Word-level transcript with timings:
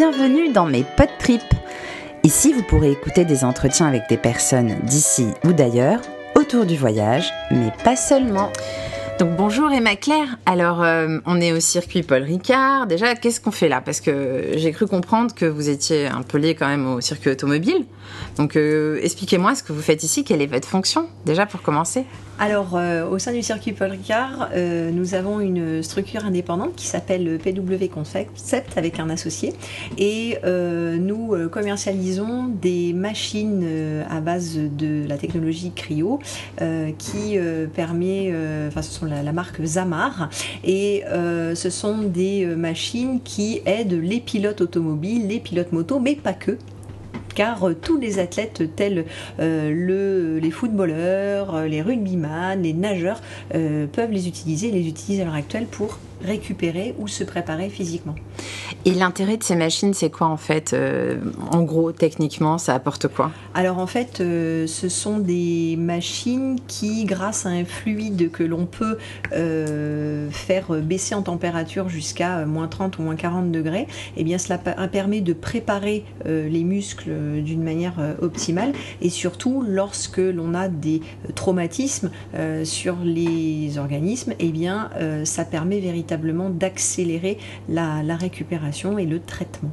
Bienvenue 0.00 0.50
dans 0.50 0.64
mes 0.64 0.82
pod 0.82 1.10
trips. 1.18 1.42
Ici, 2.24 2.54
vous 2.54 2.62
pourrez 2.62 2.92
écouter 2.92 3.26
des 3.26 3.44
entretiens 3.44 3.86
avec 3.86 4.08
des 4.08 4.16
personnes 4.16 4.78
d'ici 4.84 5.26
ou 5.44 5.52
d'ailleurs 5.52 6.00
autour 6.34 6.64
du 6.64 6.74
voyage, 6.74 7.30
mais 7.50 7.70
pas 7.84 7.96
seulement. 7.96 8.50
Donc 9.18 9.36
bonjour 9.36 9.70
Emma 9.70 9.96
Claire. 9.96 10.38
Alors 10.46 10.82
euh, 10.82 11.18
on 11.26 11.38
est 11.38 11.52
au 11.52 11.60
circuit 11.60 12.02
Paul 12.02 12.22
Ricard. 12.22 12.86
Déjà, 12.86 13.14
qu'est-ce 13.14 13.42
qu'on 13.42 13.50
fait 13.50 13.68
là? 13.68 13.82
Parce 13.82 14.00
que 14.00 14.52
j'ai 14.54 14.72
cru 14.72 14.86
comprendre 14.86 15.34
que 15.34 15.44
vous 15.44 15.68
étiez 15.68 16.06
un 16.06 16.22
peu 16.22 16.38
lié 16.38 16.54
quand 16.54 16.68
même 16.68 16.86
au 16.86 17.02
circuit 17.02 17.28
automobile. 17.28 17.84
Donc 18.38 18.56
euh, 18.56 18.98
expliquez-moi 19.02 19.54
ce 19.54 19.62
que 19.62 19.74
vous 19.74 19.82
faites 19.82 20.02
ici. 20.02 20.24
Quelle 20.24 20.40
est 20.40 20.46
votre 20.46 20.66
fonction 20.66 21.10
Déjà 21.26 21.44
pour 21.44 21.60
commencer? 21.60 22.06
Alors, 22.42 22.74
euh, 22.74 23.06
au 23.06 23.18
sein 23.18 23.34
du 23.34 23.42
circuit 23.42 23.72
Paul 23.72 23.98
euh, 24.54 24.90
nous 24.92 25.12
avons 25.14 25.40
une 25.40 25.82
structure 25.82 26.24
indépendante 26.24 26.74
qui 26.74 26.86
s'appelle 26.86 27.38
PW 27.38 27.86
Concept 27.92 28.78
avec 28.78 28.98
un 28.98 29.10
associé. 29.10 29.52
Et 29.98 30.38
euh, 30.44 30.96
nous 30.96 31.36
commercialisons 31.50 32.46
des 32.46 32.94
machines 32.94 33.62
à 34.08 34.22
base 34.22 34.56
de 34.56 35.06
la 35.06 35.18
technologie 35.18 35.72
Cryo 35.76 36.18
qui 36.96 37.38
permet, 37.74 38.32
enfin, 38.68 38.80
ce 38.80 38.90
sont 38.90 39.04
la, 39.04 39.22
la, 39.22 39.32
marque 39.32 39.62
Zamar. 39.62 40.30
Et 40.64 41.04
ce 41.10 41.70
sont 41.70 41.98
des 41.98 42.46
machines 42.46 43.20
qui 43.22 43.60
aident 43.66 44.00
les 44.00 44.20
pilotes 44.20 44.62
automobiles, 44.62 45.28
les 45.28 45.40
pilotes 45.40 45.72
moto, 45.72 46.00
mais 46.00 46.14
pas 46.14 46.32
que 46.32 46.56
car 47.34 47.68
euh, 47.68 47.74
tous 47.74 47.98
les 47.98 48.18
athlètes 48.18 48.62
tels 48.76 49.04
euh, 49.38 49.70
le, 49.72 50.38
les 50.38 50.50
footballeurs, 50.50 51.54
euh, 51.54 51.66
les 51.66 51.82
rugbyman, 51.82 52.62
les 52.62 52.72
nageurs 52.72 53.20
peuvent 53.50 54.10
les 54.10 54.28
utiliser, 54.28 54.70
les 54.70 54.88
utilisent 54.88 55.20
à 55.20 55.24
l'heure 55.24 55.34
actuelle 55.34 55.66
pour 55.66 55.98
récupérer 56.22 56.94
ou 56.98 57.08
se 57.08 57.24
préparer 57.24 57.68
physiquement. 57.68 58.14
Et 58.84 58.92
l'intérêt 58.92 59.36
de 59.36 59.42
ces 59.42 59.56
machines, 59.56 59.94
c'est 59.94 60.10
quoi 60.10 60.26
en 60.26 60.36
fait 60.36 60.72
euh, 60.72 61.18
En 61.50 61.62
gros, 61.62 61.92
techniquement, 61.92 62.58
ça 62.58 62.74
apporte 62.74 63.08
quoi? 63.08 63.30
Alors 63.54 63.78
en 63.78 63.86
fait, 63.86 64.20
euh, 64.20 64.66
ce 64.66 64.88
sont 64.88 65.18
des 65.18 65.76
machines 65.78 66.58
qui, 66.66 67.04
grâce 67.04 67.46
à 67.46 67.50
un 67.50 67.64
fluide 67.64 68.30
que 68.30 68.42
l'on 68.42 68.66
peut 68.66 68.98
euh, 69.32 70.30
faire 70.30 70.72
baisser 70.82 71.14
en 71.14 71.22
température 71.22 71.88
jusqu'à 71.88 72.44
moins 72.46 72.68
30 72.68 72.98
ou 72.98 73.02
moins 73.02 73.16
40 73.16 73.50
degrés, 73.50 73.80
et 73.80 73.86
eh 74.18 74.24
bien 74.24 74.38
cela 74.38 74.58
permet 74.58 75.20
de 75.20 75.32
préparer 75.32 76.04
les 76.24 76.64
muscles 76.64 77.10
d'une 77.42 77.62
manière 77.62 77.94
optimale 78.20 78.72
et 79.00 79.10
surtout 79.10 79.64
lorsque 79.66 80.18
l'on 80.18 80.54
a 80.54 80.68
des 80.68 81.00
traumatismes 81.34 82.10
sur 82.64 82.96
les 83.04 83.78
organismes, 83.78 84.32
et 84.32 84.46
eh 84.46 84.52
bien 84.52 84.90
ça 85.24 85.44
permet 85.44 85.80
véritablement 85.80 86.09
d'accélérer 86.50 87.38
la, 87.68 88.16
récupération 88.16 88.98
et 88.98 89.06
le 89.06 89.20
traitement. 89.20 89.72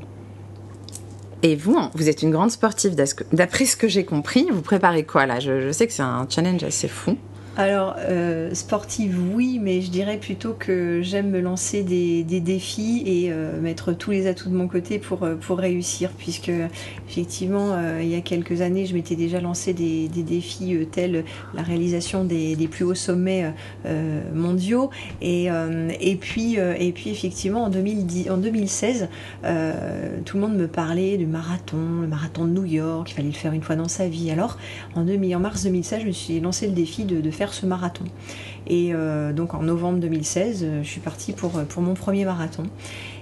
Et 1.43 1.55
vous, 1.55 1.77
vous 1.93 2.09
êtes 2.09 2.23
une 2.23 2.31
grande 2.31 2.51
sportive, 2.51 2.95
d'après 3.31 3.65
ce 3.65 3.77
que 3.77 3.87
j'ai 3.87 4.05
compris, 4.05 4.47
vous 4.51 4.61
préparez 4.61 5.03
quoi 5.03 5.25
là? 5.25 5.39
Je, 5.39 5.71
sais 5.71 5.85
que 5.85 5.93
c'est 5.93 6.01
un 6.01 6.25
challenge 6.29 6.63
assez 6.63 6.87
fou. 6.87 7.17
Alors, 7.59 7.95
euh, 7.97 8.53
sportive, 8.53 9.19
oui, 9.33 9.57
mais 9.59 9.81
je 9.81 9.89
dirais 9.89 10.17
plutôt 10.17 10.53
que 10.53 11.01
j'aime 11.01 11.31
me 11.31 11.41
lancer 11.41 11.81
des, 11.81 12.23
défis 12.23 13.01
et 13.07 13.31
euh, 13.31 13.59
mettre 13.59 13.93
tous 13.93 14.11
les 14.11 14.27
atouts 14.27 14.49
de 14.49 14.55
mon 14.55 14.67
côté 14.67 14.99
pour, 14.99 15.23
euh, 15.23 15.37
réussir, 15.49 16.11
puisque 16.15 16.51
effectivement, 17.09 17.75
il 17.99 18.09
y 18.09 18.15
a 18.15 18.21
quelques 18.21 18.61
années, 18.61 18.85
je 18.85 18.93
m'étais 18.93 19.15
déjà 19.15 19.41
lancé 19.41 19.73
des, 19.73 20.07
défis 20.07 20.77
tels 20.91 21.23
la 21.55 21.63
réalisation 21.63 22.25
des, 22.25 22.55
plus 22.69 22.85
hauts 22.85 22.93
sommets 22.93 23.51
mondiaux. 24.35 24.91
Et, 25.21 25.49
puis, 26.21 26.57
effectivement, 26.57 27.63
en, 27.63 27.69
2010, 27.69 28.29
en 28.29 28.37
2016, 28.37 29.09
tout 30.25 30.37
le 30.37 30.41
monde 30.41 30.55
me 30.55 30.67
parlait 30.67 31.17
du 31.17 31.25
marathon, 31.25 32.01
le 32.01 32.07
marathon 32.07 32.45
de 32.45 32.51
New 32.51 32.65
York, 32.65 33.09
il 33.09 33.13
fallait 33.15 33.29
le 33.29 33.33
faire 33.33 33.53
une 33.53 33.63
fois 33.63 33.75
dans 33.75 33.87
sa 33.87 34.07
vie. 34.07 34.29
Alors, 34.29 34.59
en, 34.95 35.39
mars 35.39 35.63
2016, 35.63 36.01
je 36.01 36.07
me 36.07 36.11
suis 36.11 36.39
lancé 36.39 36.67
le 36.67 36.73
défi 36.73 37.05
de 37.05 37.31
faire 37.31 37.46
ce 37.53 37.65
marathon. 37.65 38.05
Et 38.69 38.93
euh, 38.93 39.33
donc 39.33 39.53
en 39.53 39.63
novembre 39.63 39.99
2016, 39.99 40.63
euh, 40.63 40.83
je 40.83 40.87
suis 40.87 40.99
partie 40.99 41.33
pour, 41.33 41.57
euh, 41.57 41.63
pour 41.63 41.81
mon 41.81 41.93
premier 41.93 42.25
marathon. 42.25 42.63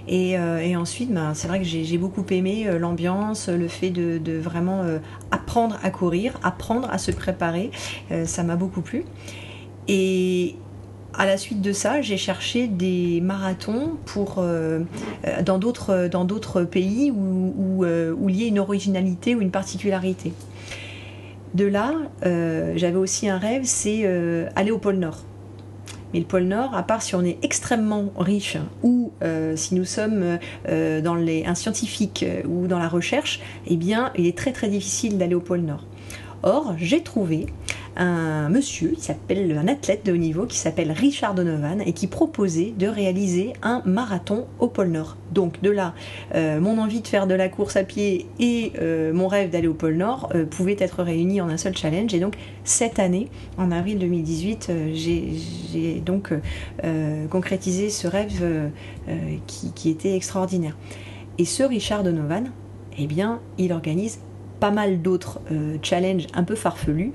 Et, 0.08 0.36
ensuite, 0.76 1.12
ben, 1.12 1.34
c'est 1.34 1.48
vrai 1.48 1.58
que 1.58 1.64
j'ai 1.64 1.98
beaucoup 1.98 2.24
aimé 2.30 2.68
l'ambiance, 2.78 3.48
le 3.48 3.66
fait 3.66 3.90
de, 3.90 4.38
vraiment 4.38 4.84
apprendre 5.32 5.80
à 5.82 5.90
courir, 5.90 6.38
apprendre 6.44 6.88
à 6.92 6.98
se 6.98 7.10
préparer. 7.10 7.72
ça 8.24 8.44
m'a 8.44 8.54
beaucoup 8.54 8.82
plu. 8.82 9.04
Et 9.88 10.54
à 11.12 11.26
la 11.26 11.36
suite 11.36 11.60
de 11.60 11.72
ça, 11.72 12.02
j'ai 12.02 12.18
cherché 12.18 12.68
des 12.68 13.20
marathons 13.20 13.96
pour, 14.04 14.44
dans 15.44 15.58
d'autres 15.58 16.62
pays 16.62 17.10
où, 17.10 17.52
où, 17.58 17.84
où, 17.84 18.28
il 18.28 18.40
y 18.40 18.44
a 18.44 18.46
une 18.46 18.60
originalité 18.60 19.34
ou 19.34 19.40
une 19.40 19.50
particularité. 19.50 20.32
De 21.56 21.64
là, 21.64 21.94
euh, 22.26 22.74
j'avais 22.76 22.98
aussi 22.98 23.30
un 23.30 23.38
rêve, 23.38 23.62
c'est 23.64 24.02
euh, 24.04 24.46
aller 24.56 24.70
au 24.70 24.76
pôle 24.76 24.96
Nord. 24.96 25.20
Mais 26.12 26.20
le 26.20 26.26
pôle 26.26 26.42
Nord, 26.42 26.74
à 26.74 26.82
part 26.82 27.00
si 27.00 27.14
on 27.14 27.24
est 27.24 27.38
extrêmement 27.42 28.12
riche 28.18 28.58
ou 28.82 29.10
euh, 29.22 29.56
si 29.56 29.74
nous 29.74 29.86
sommes 29.86 30.38
un 30.68 31.54
scientifique 31.54 32.26
ou 32.46 32.66
dans 32.66 32.78
la 32.78 32.88
recherche, 32.88 33.40
eh 33.66 33.76
bien, 33.76 34.12
il 34.18 34.26
est 34.26 34.36
très 34.36 34.52
très 34.52 34.68
difficile 34.68 35.16
d'aller 35.16 35.34
au 35.34 35.40
pôle 35.40 35.60
Nord. 35.60 35.86
Or, 36.42 36.74
j'ai 36.76 37.02
trouvé 37.02 37.46
un 37.96 38.48
monsieur, 38.48 38.94
s'appelle 38.98 39.56
un 39.56 39.68
athlète 39.68 40.04
de 40.04 40.12
haut 40.12 40.16
niveau 40.16 40.46
qui 40.46 40.58
s'appelle 40.58 40.92
Richard 40.92 41.34
Donovan 41.34 41.80
et 41.80 41.92
qui 41.92 42.06
proposait 42.06 42.72
de 42.76 42.86
réaliser 42.86 43.54
un 43.62 43.82
marathon 43.84 44.46
au 44.58 44.68
pôle 44.68 44.88
Nord. 44.88 45.16
Donc 45.32 45.62
de 45.62 45.70
là, 45.70 45.94
euh, 46.34 46.60
mon 46.60 46.78
envie 46.78 47.00
de 47.00 47.08
faire 47.08 47.26
de 47.26 47.34
la 47.34 47.48
course 47.48 47.76
à 47.76 47.84
pied 47.84 48.26
et 48.38 48.72
euh, 48.80 49.12
mon 49.12 49.28
rêve 49.28 49.50
d'aller 49.50 49.68
au 49.68 49.74
pôle 49.74 49.96
Nord 49.96 50.30
euh, 50.34 50.44
pouvaient 50.44 50.76
être 50.78 51.02
réunis 51.02 51.40
en 51.40 51.48
un 51.48 51.56
seul 51.56 51.76
challenge. 51.76 52.12
Et 52.14 52.20
donc 52.20 52.34
cette 52.64 52.98
année, 52.98 53.28
en 53.56 53.70
avril 53.70 53.98
2018, 53.98 54.72
j'ai 54.92 56.02
donc 56.04 56.32
concrétisé 57.30 57.90
ce 57.90 58.08
rêve 58.08 58.70
qui, 59.46 59.72
qui 59.72 59.90
était 59.90 60.14
extraordinaire. 60.14 60.76
Et 61.38 61.44
ce 61.44 61.62
Richard 61.62 62.02
Donovan, 62.02 62.50
eh 62.98 63.06
bien, 63.06 63.40
il 63.58 63.72
organise 63.72 64.18
pas 64.58 64.70
mal 64.70 65.02
d'autres 65.02 65.40
challenges 65.82 66.26
un 66.34 66.42
peu 66.42 66.54
farfelus 66.54 67.12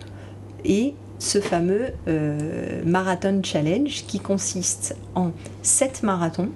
et 0.65 0.93
ce 1.21 1.39
fameux 1.39 1.89
euh, 2.07 2.81
Marathon 2.83 3.41
Challenge 3.43 4.05
qui 4.07 4.19
consiste 4.19 4.95
en 5.13 5.31
7 5.61 6.03
marathons 6.03 6.49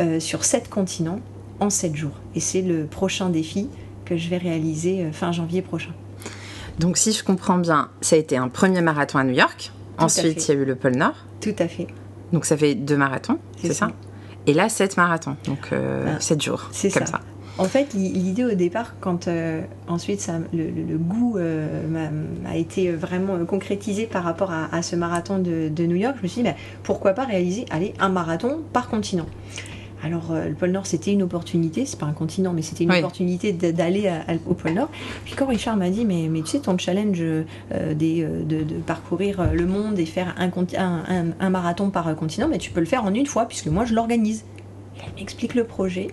euh, 0.00 0.18
sur 0.18 0.44
7 0.44 0.68
continents 0.68 1.20
en 1.60 1.70
7 1.70 1.94
jours. 1.94 2.18
Et 2.34 2.40
c'est 2.40 2.62
le 2.62 2.86
prochain 2.86 3.30
défi 3.30 3.68
que 4.04 4.16
je 4.16 4.28
vais 4.28 4.36
réaliser 4.38 5.02
euh, 5.02 5.12
fin 5.12 5.30
janvier 5.30 5.62
prochain. 5.62 5.92
Donc 6.80 6.96
si 6.96 7.12
je 7.12 7.22
comprends 7.22 7.58
bien, 7.58 7.88
ça 8.00 8.16
a 8.16 8.18
été 8.18 8.36
un 8.36 8.48
premier 8.48 8.80
marathon 8.80 9.18
à 9.18 9.24
New 9.24 9.34
York. 9.34 9.70
Ensuite, 9.96 10.48
il 10.48 10.54
y 10.54 10.58
a 10.58 10.60
eu 10.60 10.64
le 10.64 10.74
pôle 10.74 10.96
Nord. 10.96 11.14
Tout 11.40 11.54
à 11.60 11.68
fait. 11.68 11.86
Donc 12.32 12.46
ça 12.46 12.56
fait 12.56 12.74
deux 12.74 12.96
marathons, 12.96 13.38
c'est 13.62 13.72
ça? 13.72 13.90
Et 14.46 14.54
là, 14.54 14.68
7 14.68 14.96
marathons, 14.96 15.36
donc 15.46 15.70
7 16.18 16.38
ah, 16.40 16.44
jours. 16.44 16.68
C'est 16.72 16.90
ça. 16.90 17.20
En 17.56 17.64
fait, 17.64 17.94
l'idée 17.94 18.44
au 18.44 18.54
départ, 18.54 18.94
quand 19.00 19.28
euh, 19.28 19.60
ensuite 19.86 20.20
ça, 20.20 20.40
le, 20.52 20.98
goût 20.98 21.36
euh, 21.38 21.86
a, 22.46 22.56
été 22.56 22.90
vraiment 22.90 23.44
concrétisé 23.44 24.06
par 24.06 24.24
rapport 24.24 24.50
à, 24.50 24.82
ce 24.82 24.96
marathon 24.96 25.38
de, 25.38 25.86
New 25.86 25.94
York, 25.94 26.16
je 26.18 26.22
me 26.24 26.28
suis 26.28 26.42
dit, 26.42 26.48
bah, 26.48 26.56
pourquoi 26.82 27.12
pas 27.12 27.24
réaliser 27.24 27.64
allez, 27.70 27.94
un 28.00 28.08
marathon 28.08 28.62
par 28.72 28.88
continent 28.88 29.26
alors, 30.02 30.32
euh, 30.32 30.48
le 30.50 30.54
pôle 30.54 30.70
Nord, 30.70 30.84
c'était 30.84 31.14
une 31.14 31.22
opportunité, 31.22 31.86
c'est 31.86 31.98
pas 31.98 32.04
un 32.04 32.12
continent, 32.12 32.52
mais 32.52 32.60
c'était 32.60 32.84
une 32.84 32.92
opportunité 32.92 33.54
d'aller 33.54 34.12
au 34.46 34.52
pôle 34.52 34.72
Nord. 34.72 34.90
Puis 35.24 35.34
quand 35.34 35.46
Richard 35.46 35.78
m'a 35.78 35.88
dit, 35.88 36.04
mais, 36.04 36.28
mais 36.28 36.42
tu 36.42 36.48
sais, 36.48 36.58
ton 36.58 36.76
challenge 36.76 37.22
des, 37.72 38.22
de, 38.22 38.64
parcourir 38.86 39.54
le 39.54 39.64
monde 39.64 39.98
et 39.98 40.04
faire 40.04 40.34
un, 40.36 40.50
un, 40.76 41.24
un, 41.40 41.48
marathon 41.48 41.88
par 41.88 42.14
continent, 42.16 42.48
mais 42.48 42.58
tu 42.58 42.70
peux 42.70 42.80
le 42.80 42.86
faire 42.86 43.04
en 43.04 43.14
une 43.14 43.24
fois, 43.24 43.46
puisque 43.46 43.68
moi, 43.68 43.86
je 43.86 43.94
l'organise. 43.94 44.44
Il 45.16 45.20
m'explique 45.20 45.54
le 45.54 45.64
projet, 45.64 46.08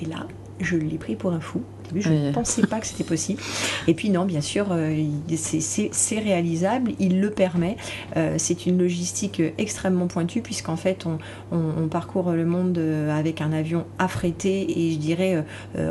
et 0.00 0.06
là, 0.06 0.26
je 0.60 0.76
l'ai 0.76 0.98
pris 0.98 1.16
pour 1.16 1.32
un 1.32 1.40
fou. 1.40 1.58
Au 1.58 1.88
début, 1.88 2.02
je 2.02 2.10
ne 2.10 2.32
pensais 2.32 2.66
pas 2.66 2.80
que 2.80 2.86
c'était 2.86 3.04
possible. 3.04 3.40
Et 3.86 3.94
puis 3.94 4.10
non, 4.10 4.24
bien 4.24 4.40
sûr, 4.40 4.66
euh, 4.70 5.04
c'est 5.30 6.18
réalisable, 6.18 6.92
il 6.98 7.20
le 7.20 7.30
permet. 7.30 7.76
Euh, 8.16 8.34
c'est 8.38 8.66
une 8.66 8.78
logistique 8.78 9.42
extrêmement 9.56 10.06
pointue 10.06 10.42
puisqu'en 10.42 10.76
fait, 10.76 11.06
on, 11.06 11.88
parcourt 11.88 12.32
le 12.32 12.44
monde 12.44 12.76
euh, 12.76 13.16
avec 13.16 13.40
un 13.40 13.52
avion 13.52 13.86
affrété 13.98 14.78
et 14.78 14.92
je 14.92 14.98
dirais 14.98 15.44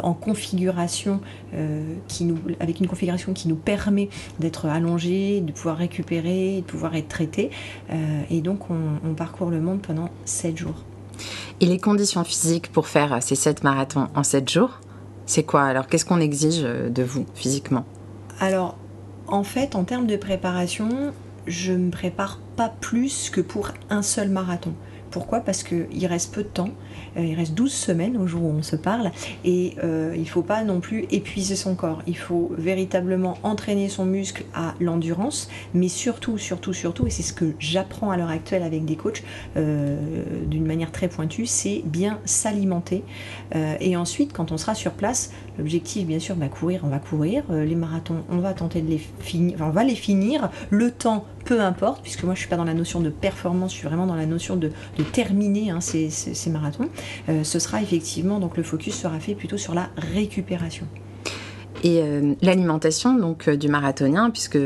en 0.03 0.13
configuration 0.13 1.21
qui 2.07 2.25
nous, 2.25 2.37
avec 2.59 2.79
une 2.79 2.87
configuration 2.87 3.33
qui 3.33 3.47
nous 3.47 3.55
permet 3.55 4.09
d'être 4.39 4.65
allongé, 4.67 5.41
de 5.41 5.51
pouvoir 5.51 5.77
récupérer, 5.77 6.57
de 6.57 6.65
pouvoir 6.65 6.95
être 6.95 7.07
traité. 7.07 7.49
et 8.29 8.41
donc, 8.41 8.69
on, 8.69 8.99
on 9.07 9.13
parcourt 9.13 9.49
le 9.49 9.59
monde 9.59 9.81
pendant 9.81 10.09
7 10.25 10.57
jours. 10.57 10.83
Et 11.61 11.65
les 11.65 11.79
conditions 11.79 12.23
physiques 12.23 12.71
pour 12.71 12.87
faire 12.87 13.21
ces 13.21 13.35
7 13.35 13.63
marathons 13.63 14.07
en 14.15 14.23
7 14.23 14.49
jours, 14.49 14.79
c'est 15.25 15.43
quoi 15.43 15.63
Alors, 15.63 15.87
qu'est-ce 15.87 16.05
qu'on 16.05 16.21
exige 16.21 16.61
de 16.61 17.03
vous 17.03 17.25
physiquement? 17.33 17.85
Alors, 18.39 18.77
en 19.27 19.43
fait, 19.43 19.75
en 19.75 19.83
termes 19.83 20.07
de 20.07 20.15
préparation, 20.15 21.13
je 21.47 21.73
me 21.73 21.91
prépare 21.91 22.39
pas 22.55 22.69
plus 22.69 23.29
que 23.29 23.41
pour 23.41 23.69
un 23.89 24.01
seul 24.01 24.29
marathon. 24.29 24.73
Pourquoi? 25.17 25.39
Parce 25.39 25.63
qu'il 25.63 26.05
reste 26.05 26.31
peu 26.31 26.43
de 26.43 26.47
temps. 26.47 26.69
Euh, 27.17 27.25
il 27.25 27.33
reste 27.33 27.55
12 27.55 27.73
semaines 27.73 28.17
au 28.17 28.27
jour 28.27 28.43
où 28.43 28.51
on 28.51 28.61
se 28.61 28.75
parle 28.75 29.09
et 29.43 29.73
euh, 29.83 30.13
il 30.13 30.21
ne 30.21 30.27
faut 30.27 30.43
pas 30.43 30.63
non 30.63 30.79
plus 30.79 31.05
épuiser 31.09 31.55
son 31.55 31.73
corps. 31.73 32.03
Il 32.05 32.15
faut 32.15 32.51
véritablement 32.55 33.39
entraîner 33.41 33.89
son 33.89 34.05
muscle 34.05 34.45
à 34.53 34.75
l'endurance, 34.79 35.49
mais 35.73 35.87
surtout, 35.87 36.37
surtout, 36.37 36.71
surtout, 36.71 37.07
et 37.07 37.09
c'est 37.09 37.23
ce 37.23 37.33
que 37.33 37.55
j'apprends 37.57 38.11
à 38.11 38.17
l'heure 38.17 38.29
actuelle 38.29 38.61
avec 38.61 38.85
des 38.85 38.95
coachs 38.95 39.23
euh, 39.55 40.23
d'une 40.45 40.67
manière 40.67 40.91
très 40.91 41.07
pointue, 41.07 41.47
c'est 41.47 41.81
bien 41.83 42.19
s'alimenter. 42.25 43.03
et 43.79 43.97
ensuite, 43.97 44.33
quand 44.33 44.51
on 44.51 44.57
sera 44.57 44.75
sur 44.75 44.91
place, 44.91 45.31
l'objectif, 45.57 46.05
bien 46.05 46.19
sûr, 46.19 46.35
bah, 46.35 46.47
courir, 46.47 46.81
on 46.83 46.89
va 46.89 46.99
courir. 46.99 47.43
les 47.49 47.75
marathons, 47.75 48.23
on 48.29 48.37
va 48.37 48.53
tenter 48.53 48.81
de 48.81 48.89
les 48.89 49.01
finir, 49.19 49.57
on 49.61 49.71
va 49.71 49.83
les 49.83 49.95
finir. 49.95 50.51
Le 50.69 50.91
temps 50.91 51.25
peu 51.47 51.61
importe, 51.61 52.01
puisque 52.03 52.23
moi 52.23 52.33
je 52.33 52.39
suis 52.39 52.49
pas 52.49 52.57
dans 52.57 52.65
la 52.65 52.73
notion 52.73 52.99
de 52.99 53.09
performance, 53.09 53.71
je 53.71 53.77
suis 53.77 53.88
vraiment 53.88 54.05
dans 54.05 54.15
la 54.15 54.25
notion 54.25 54.57
de, 54.57 54.69
terminer 55.13 55.71
hein, 55.71 55.79
ces, 55.79 56.09
marathons. 56.49 56.89
Euh, 57.29 57.44
ce 57.44 57.57
sera 57.57 57.81
effectivement, 57.81 58.39
donc 58.39 58.57
le 58.57 58.63
focus 58.63 58.95
sera 58.95 59.19
fait 59.19 59.33
plutôt 59.33 59.57
sur 59.57 59.73
la 59.73 59.89
récupération. 60.13 60.85
Et 61.83 62.01
euh, 62.01 62.33
l'alimentation 62.41 63.13
donc 63.13 63.47
euh, 63.47 63.56
du 63.56 63.68
marathonien, 63.68 64.29
puisque 64.29 64.57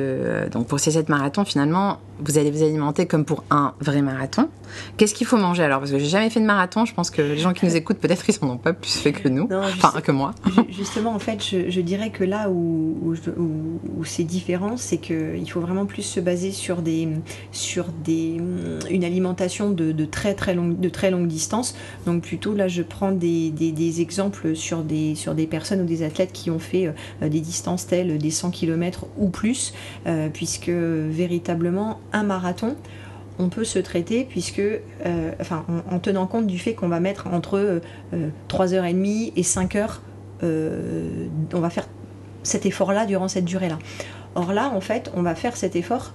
donc 0.51 0.67
pour 0.67 0.79
ces 0.79 0.91
sept 0.91 1.09
marathons 1.09 1.45
finalement, 1.45 1.99
vous 2.19 2.37
allez 2.37 2.51
vous 2.51 2.63
alimenter 2.63 3.05
comme 3.05 3.25
pour 3.25 3.43
un 3.49 3.73
vrai 3.79 4.01
marathon. 4.01 4.49
Qu'est-ce 4.97 5.13
qu'il 5.13 5.27
faut 5.27 5.37
manger? 5.37 5.63
Alors 5.63 5.79
Parce 5.79 5.91
que 5.91 5.99
j'ai 5.99 6.05
jamais 6.05 6.29
fait 6.29 6.39
de 6.39 6.45
marathon, 6.45 6.85
je 6.85 6.93
pense 6.93 7.09
que 7.09 7.21
les 7.21 7.37
gens 7.37 7.53
qui 7.53 7.65
nous 7.65 7.75
écoutent, 7.75 7.97
peut-être 7.97 8.29
ils 8.29 8.35
n'en 8.41 8.53
ont 8.53 8.57
pas 8.57 8.73
plus 8.73 8.93
fait 8.93 9.11
que 9.11 9.27
nous, 9.27 9.49
enfin 9.51 9.99
que 10.01 10.11
moi. 10.11 10.33
Justement, 10.69 11.13
en 11.13 11.19
fait, 11.19 11.43
je, 11.43 11.81
dirais 11.81 12.11
que 12.11 12.23
là 12.23 12.49
où, 12.49 13.13
où, 13.37 14.05
c'est 14.05 14.23
différent, 14.23 14.77
c'est 14.77 14.97
qu'il 14.97 15.49
faut 15.49 15.59
vraiment 15.59 15.85
plus 15.85 16.03
se 16.03 16.19
baser 16.19 16.51
sur, 16.51 16.81
des, 16.81 17.07
sur 17.51 17.87
des, 18.03 18.39
une 18.89 19.03
alimentation 19.03 19.71
de, 19.71 19.91
de, 19.91 20.05
très, 20.05 20.33
très 20.35 20.53
longue, 20.53 20.79
de 20.79 20.89
très 20.89 21.11
longue 21.11 21.27
distance. 21.27 21.75
Donc 22.05 22.23
plutôt 22.23 22.53
là, 22.53 22.67
je 22.67 22.81
prends 22.81 23.11
des, 23.11 23.49
des, 23.49 24.01
exemples 24.01 24.55
sur 24.55 24.83
des, 24.83 25.15
sur 25.15 25.35
des 25.35 25.47
personnes 25.47 25.81
ou 25.81 25.85
des 25.85 26.03
athlètes 26.03 26.31
qui 26.31 26.49
ont 26.49 26.59
fait 26.59 26.87
euh, 26.87 26.91
des 27.21 27.41
distances 27.41 27.87
telles 27.87 28.17
des 28.17 28.31
100 28.31 28.51
km 28.51 29.05
ou 29.17 29.29
plus, 29.29 29.73
euh, 30.07 30.29
puisque 30.29 30.69
véritablement 30.69 31.99
un 32.13 32.23
marathon, 32.23 32.75
on 33.39 33.49
peut 33.49 33.63
se 33.63 33.79
traiter 33.79 34.23
puisque, 34.23 34.59
euh, 34.59 35.31
en, 35.89 35.99
tenant 35.99 36.27
compte 36.27 36.47
du 36.47 36.59
fait 36.59 36.73
qu'on 36.73 36.87
va 36.87 36.99
mettre 36.99 37.27
entre 37.27 37.81
3h30 38.49 39.29
euh, 39.29 39.31
et 39.35 39.41
5h, 39.41 39.99
euh, 40.43 41.27
on 41.53 41.59
va 41.59 41.69
faire 41.69 41.87
cet 42.43 42.65
effort-là 42.65 43.05
durant 43.05 43.27
cette 43.27 43.45
durée-là. 43.45 43.79
Or 44.35 44.53
là, 44.53 44.71
en 44.73 44.81
fait, 44.81 45.11
on 45.15 45.21
va 45.21 45.35
faire 45.35 45.57
cet 45.57 45.75
effort, 45.75 46.13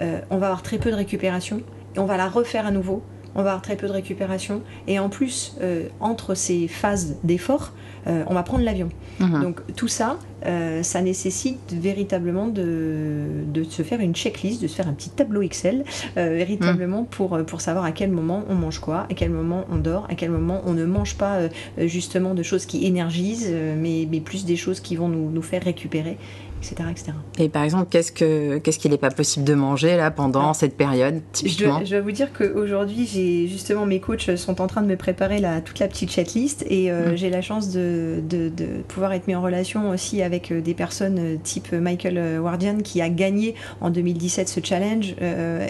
on 0.00 0.36
va 0.36 0.46
avoir 0.46 0.62
très 0.62 0.78
peu 0.78 0.90
de 0.90 0.96
récupération 0.96 1.62
et 1.94 1.98
on 1.98 2.04
va 2.04 2.18
la 2.18 2.28
refaire 2.28 2.66
à 2.66 2.70
nouveau. 2.70 3.02
On 3.36 3.42
va 3.42 3.50
avoir 3.50 3.62
très 3.62 3.76
peu 3.76 3.86
de 3.86 3.92
récupération 3.92 4.62
et 4.88 4.98
en 4.98 5.08
plus, 5.08 5.56
entre 6.00 6.34
ces 6.34 6.68
phases 6.68 7.16
d'effort, 7.22 7.72
on 8.06 8.34
va 8.34 8.42
prendre 8.42 8.64
l'avion. 8.64 8.88
Mhm. 9.20 9.42
Donc 9.42 9.60
tout 9.74 9.88
ça, 9.88 10.18
euh, 10.44 10.82
ça 10.82 11.00
nécessite 11.00 11.72
véritablement 11.72 12.46
de, 12.46 13.24
de, 13.52 13.64
se 13.64 13.82
faire 13.82 14.00
une 14.00 14.14
checklist, 14.14 14.62
de 14.62 14.68
se 14.68 14.76
faire 14.76 14.86
un 14.86 14.92
petit 14.92 15.10
tableau 15.10 15.42
Excel, 15.42 15.84
euh, 16.16 16.34
véritablement 16.36 17.02
mm. 17.02 17.06
pour, 17.06 17.38
pour 17.44 17.60
savoir 17.60 17.84
à 17.84 17.92
quel 17.92 18.10
moment 18.10 18.44
on 18.48 18.54
mange 18.54 18.78
quoi, 18.78 19.06
à 19.10 19.14
quel 19.14 19.30
moment 19.30 19.64
on 19.70 19.76
dort, 19.76 20.06
à 20.10 20.14
quel 20.14 20.30
moment 20.30 20.60
on 20.66 20.74
ne 20.74 20.84
mange 20.84 21.16
pas 21.16 21.36
euh, 21.36 21.48
justement 21.78 22.34
de 22.34 22.42
choses 22.42 22.66
qui 22.66 22.86
énergisent, 22.86 23.52
mais, 23.76 24.06
mais, 24.10 24.20
plus 24.20 24.44
des 24.44 24.56
choses 24.56 24.80
qui 24.80 24.96
vont 24.96 25.08
nous, 25.08 25.30
nous 25.30 25.42
faire 25.42 25.62
récupérer. 25.62 26.18
Etc, 26.66 26.88
etc. 26.90 27.12
Et 27.38 27.48
par 27.48 27.62
exemple, 27.62 27.86
qu'est-ce 27.90 28.12
que 28.12 28.58
qu'est-ce 28.58 28.78
qu'il 28.78 28.90
n'est 28.90 28.98
pas 28.98 29.10
possible 29.10 29.44
de 29.44 29.54
manger 29.54 29.96
là 29.96 30.10
pendant 30.10 30.52
cette 30.54 30.76
période 30.76 31.20
typiquement 31.32 31.80
je, 31.80 31.86
je, 31.86 31.94
vais 31.96 32.00
vous 32.00 32.12
dire 32.12 32.32
qu'aujourd'hui, 32.32 33.06
j'ai 33.06 33.46
justement 33.46 33.86
mes 33.86 34.00
coachs 34.00 34.36
sont 34.36 34.60
en 34.60 34.66
train 34.66 34.82
de 34.82 34.88
me 34.88 34.96
préparer 34.96 35.38
la, 35.38 35.60
toute 35.60 35.78
la 35.78 35.88
petite 35.88 36.10
checklist 36.10 36.64
et 36.68 36.90
mm. 36.90 37.16
j'ai 37.16 37.30
la 37.30 37.42
chance 37.42 37.70
de, 37.70 38.20
de, 38.28 38.48
de, 38.48 38.66
pouvoir 38.88 39.12
être 39.12 39.26
mis 39.26 39.34
en 39.34 39.42
relation 39.42 39.90
aussi 39.90 40.22
avec 40.22 40.50
euh, 40.50 40.60
des 40.60 40.74
personnes 40.74 41.18
euh, 41.18 41.36
type 41.42 41.72
Michael 41.72 42.18
euh, 42.18 42.38
Wardian 42.38 42.78
qui 42.82 43.00
a 43.00 43.08
gagné 43.08 43.54
en 43.80 43.90
2017 43.90 44.48
ce 44.48 44.60
challenge 44.62 45.14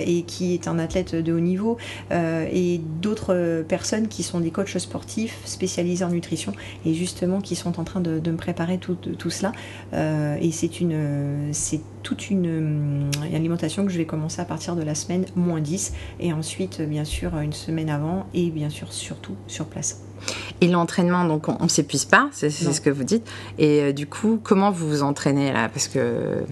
et 0.01 0.23
qui 0.23 0.55
est 0.55 0.69
un 0.69 0.79
athlète 0.79 1.15
de 1.15 1.33
haut 1.33 1.41
niveau 1.41 1.77
et 2.11 2.81
d'autres 3.01 3.65
personnes 3.69 4.09
qui 4.09 4.23
sont 4.23 4.41
des 4.41 4.51
coachs 4.51 4.79
sportifs 4.79 5.39
spécialisés 5.45 6.05
en 6.05 6.11
nutrition 6.11 6.53
et 6.85 6.95
justement 6.95 7.41
qui 7.41 7.57
sont 7.57 7.79
en 7.81 7.85
train 7.85 8.01
de, 8.01 8.31
me 8.31 8.37
préparer 8.37 8.79
tout, 8.79 8.95
tout 8.95 9.31
cela 9.31 9.53
et 9.93 10.51
c'est 10.53 10.81
une 10.81 10.86
c'est 11.53 11.81
toute 12.03 12.31
une, 12.31 13.11
alimentation 13.35 13.85
que 13.85 13.93
je 13.93 13.99
vais 13.99 14.07
commencer 14.07 14.41
à 14.41 14.45
partir 14.45 14.77
de 14.77 14.83
la 14.83 14.95
semaine 14.95 15.27
moins 15.35 15.61
10 15.61 15.93
et 16.21 16.33
ensuite 16.33 16.81
bien 16.81 17.05
sûr 17.05 17.37
une 17.39 17.53
semaine 17.53 17.91
avant 17.91 18.27
et 18.35 18.51
bien 18.51 18.71
sûr 18.71 18.93
surtout 18.93 19.35
sur 19.47 19.67
place. 19.67 20.03
Et 20.61 20.69
l'entraînement, 20.69 21.25
donc 21.25 21.49
on, 21.49 21.63
ne 21.63 21.69
s'épuise 21.69 22.05
pas, 22.05 22.29
c'est 22.33 22.51
ce 22.51 22.81
que 22.81 22.91
vous 22.91 23.05
dites. 23.05 23.29
Et 23.59 23.83
euh, 23.83 23.93
du 23.93 24.07
coup, 24.07 24.41
comment 24.43 24.71
vous 24.71 24.89
vous 24.89 25.03
entraînez 25.03 25.53
là? 25.53 25.69
Parce 25.69 25.89
que 25.89 26.45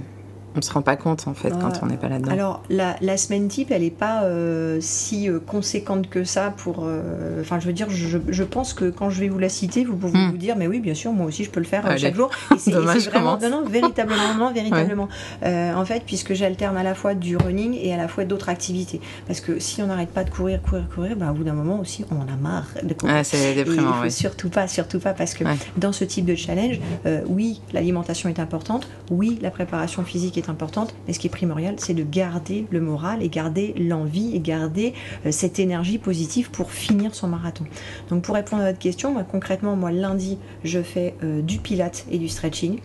on 0.56 0.62
se 0.62 0.72
rend 0.72 0.82
pas 0.82 0.96
compte 0.96 1.26
en 1.26 1.34
fait 1.34 1.50
quand 1.50 1.80
on 1.82 1.86
n'est 1.86 1.96
pas 1.96 2.08
là-dedans. 2.08 2.30
Alors 2.30 2.62
la, 2.70 2.96
la, 3.00 3.16
semaine 3.16 3.48
type, 3.48 3.70
elle 3.70 3.82
n'est 3.82 3.90
pas 3.90 4.22
euh, 4.22 4.78
si 4.80 5.28
euh, 5.28 5.40
conséquente 5.44 6.08
que 6.08 6.24
ça 6.24 6.52
pour. 6.56 6.84
Euh, 6.84 7.40
enfin, 7.40 7.58
je 7.58 7.66
veux 7.66 7.72
dire, 7.72 7.90
je, 7.90 8.18
je, 8.28 8.44
pense 8.44 8.72
que 8.72 8.90
quand 8.90 9.10
je 9.10 9.20
vais 9.20 9.28
vous 9.28 9.38
la 9.38 9.48
citer, 9.48 9.84
vous 9.84 9.96
pouvez 9.96 10.18
hmm. 10.18 10.30
vous 10.30 10.36
dire, 10.36 10.56
mais 10.56 10.66
oui, 10.66 10.80
bien 10.80 10.94
sûr, 10.94 11.12
moi 11.12 11.26
aussi, 11.26 11.44
je 11.44 11.50
peux 11.50 11.60
le 11.60 11.66
faire 11.66 11.82
chaque 11.98 12.14
jour. 12.14 12.30
Et 12.54 12.58
c'est 12.58 12.70
vraiment, 12.72 13.38
non, 13.40 13.50
non, 13.50 13.64
véritablement, 13.64 14.34
non, 14.38 14.52
véritablement. 14.52 15.08
en 15.42 15.84
fait, 15.84 16.02
puisque 16.06 16.34
j'alterne 16.34 16.76
à 16.76 16.82
la 16.82 16.94
fois 16.94 17.14
du 17.14 17.36
running 17.36 17.76
et 17.80 17.92
à 17.92 17.96
la 17.96 18.08
fois 18.08 18.24
d'autres 18.24 18.48
activités, 18.48 19.00
parce 19.26 19.40
que 19.40 19.58
si 19.58 19.82
on 19.82 19.86
n'arrête 19.86 20.10
pas 20.10 20.24
de 20.24 20.30
courir, 20.30 20.60
courir, 20.62 20.86
courir, 20.94 21.16
bah, 21.16 21.30
au 21.30 21.34
bout 21.34 21.44
d'un 21.44 21.52
moment 21.52 21.80
aussi, 21.80 22.04
on 22.10 22.16
en 22.16 22.32
a 22.32 22.36
marre 22.36 22.68
de 22.82 22.94
courir. 22.94 23.16
Ah, 23.16 23.24
c'est 23.24 23.54
déprimant. 23.54 24.04
Et 24.04 24.10
Surtout 24.10 24.48
pas, 24.48 24.68
surtout 24.68 25.00
pas, 25.00 25.12
parce 25.12 25.34
que 25.34 25.44
dans 25.76 25.92
ce 25.92 26.04
type 26.04 26.24
de 26.24 26.34
challenge, 26.34 26.80
oui, 27.26 27.60
l'alimentation 27.72 28.28
est 28.28 28.38
importante, 28.38 28.88
oui, 29.10 29.38
la 29.42 29.50
préparation 29.50 30.04
physique 30.04 30.38
est 30.38 30.43
importante, 30.48 30.94
mais 31.06 31.12
ce 31.12 31.18
qui 31.18 31.26
est 31.26 31.30
primordial, 31.30 31.76
c'est 31.78 31.94
de 31.94 32.02
garder 32.02 32.66
le 32.70 32.80
moral 32.80 33.22
et 33.22 33.28
garder 33.28 33.74
l'envie 33.78 34.34
et 34.34 34.40
garder 34.40 34.94
euh, 35.26 35.30
cette 35.30 35.58
énergie 35.58 35.98
positive 35.98 36.50
pour 36.50 36.70
finir 36.70 37.14
son 37.14 37.28
marathon. 37.28 37.64
Donc 38.10 38.22
pour 38.22 38.34
répondre 38.34 38.62
à 38.62 38.66
votre 38.66 38.78
question, 38.78 39.14
concrètement, 39.30 39.76
moi 39.76 39.92
lundi, 39.92 40.38
je 40.64 40.82
fais 40.82 41.14
euh, 41.22 41.42
du 41.42 41.58
pilate 41.58 42.06
et 42.10 42.18
du 42.18 42.28
stretching. 42.28 42.78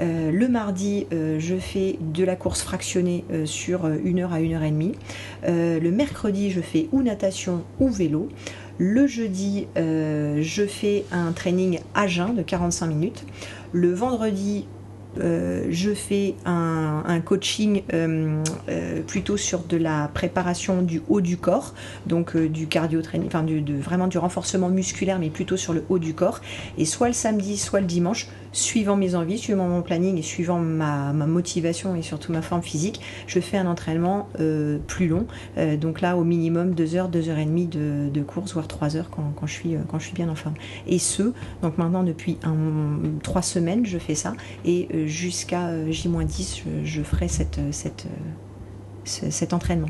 Euh, 0.00 0.30
le 0.30 0.48
mardi, 0.48 1.06
je 1.10 1.56
fais 1.56 1.98
de 2.00 2.24
la 2.24 2.36
course 2.36 2.62
fractionnée 2.62 3.24
sur 3.44 3.86
une 3.86 4.20
heure 4.20 4.32
à 4.32 4.40
une 4.40 4.54
heure 4.54 4.62
et 4.62 4.70
demie. 4.70 4.92
le 5.46 5.90
mercredi, 5.90 6.50
je 6.50 6.60
fais 6.60 6.88
ou 6.92 7.02
natation 7.02 7.64
ou 7.80 7.88
vélo. 7.88 8.28
Le 8.78 9.06
jeudi, 9.06 9.66
je 9.76 10.66
fais 10.66 11.04
un 11.12 11.32
training 11.32 11.80
à 11.94 12.06
jeun 12.06 12.34
de 12.34 12.42
45 12.42 12.86
minutes. 12.86 13.24
Le 13.72 13.92
vendredi, 13.92 14.66
euh, 15.20 15.66
je 15.70 15.92
fais 15.94 16.34
un, 16.44 17.20
coaching 17.24 17.82
euh, 17.92 18.42
euh, 18.68 19.02
plutôt 19.02 19.36
sur 19.36 19.60
de 19.60 19.76
la 19.76 20.08
préparation 20.12 20.82
du 20.82 21.02
haut 21.08 21.20
du 21.20 21.36
corps, 21.36 21.74
donc 22.06 22.36
du 22.36 22.66
cardio 22.66 23.02
training, 23.02 23.28
enfin 23.28 23.44
vraiment 23.80 24.06
du 24.06 24.18
renforcement 24.18 24.68
musculaire, 24.68 25.18
mais 25.18 25.30
plutôt 25.30 25.56
sur 25.56 25.72
le 25.72 25.84
haut 25.88 25.98
du 25.98 26.14
corps. 26.14 26.40
Et 26.78 26.84
soit 26.84 27.08
le 27.08 27.14
samedi, 27.14 27.56
soit 27.56 27.80
le 27.80 27.86
dimanche, 27.86 28.28
suivant 28.54 28.96
mes 28.96 29.14
envies, 29.14 29.38
suivant 29.38 29.68
mon 29.68 29.82
planning 29.82 30.18
et 30.18 30.22
suivant 30.22 30.58
ma, 30.58 31.12
motivation 31.12 31.94
et 31.94 32.02
surtout 32.02 32.32
ma 32.32 32.40
forme 32.40 32.62
physique, 32.62 33.00
je 33.26 33.40
fais 33.40 33.58
un 33.58 33.66
entraînement 33.66 34.28
plus 34.86 35.08
long. 35.08 35.26
donc 35.80 36.00
là, 36.00 36.16
au 36.16 36.24
minimum 36.24 36.74
2 36.74 36.94
heures, 36.96 37.08
2 37.08 37.28
heures 37.28 37.38
et 37.38 37.44
demie 37.44 37.66
de, 37.66 38.22
course, 38.22 38.52
voire 38.52 38.68
3 38.68 38.96
heures 38.96 39.10
quand, 39.10 39.46
je 39.46 39.52
suis, 39.52 39.76
quand 39.88 39.98
je 39.98 40.06
suis 40.06 40.14
bien 40.14 40.28
en 40.28 40.34
forme. 40.34 40.54
Et 40.86 40.98
ce, 40.98 41.32
donc 41.62 41.78
maintenant 41.78 42.02
depuis 42.02 42.38
un, 42.44 42.54
3 43.22 43.42
semaines, 43.42 43.84
je 43.84 43.98
fais 43.98 44.14
ça. 44.14 44.34
Et 44.64 44.88
jusqu'à 45.06 45.68
euh, 45.68 45.90
J-10, 45.90 46.62
je, 46.84 47.02
ferai 47.02 47.28
cette, 47.28 47.60
cette, 47.70 48.06
euh, 48.06 49.30
cet 49.30 49.52
entraînement. 49.52 49.88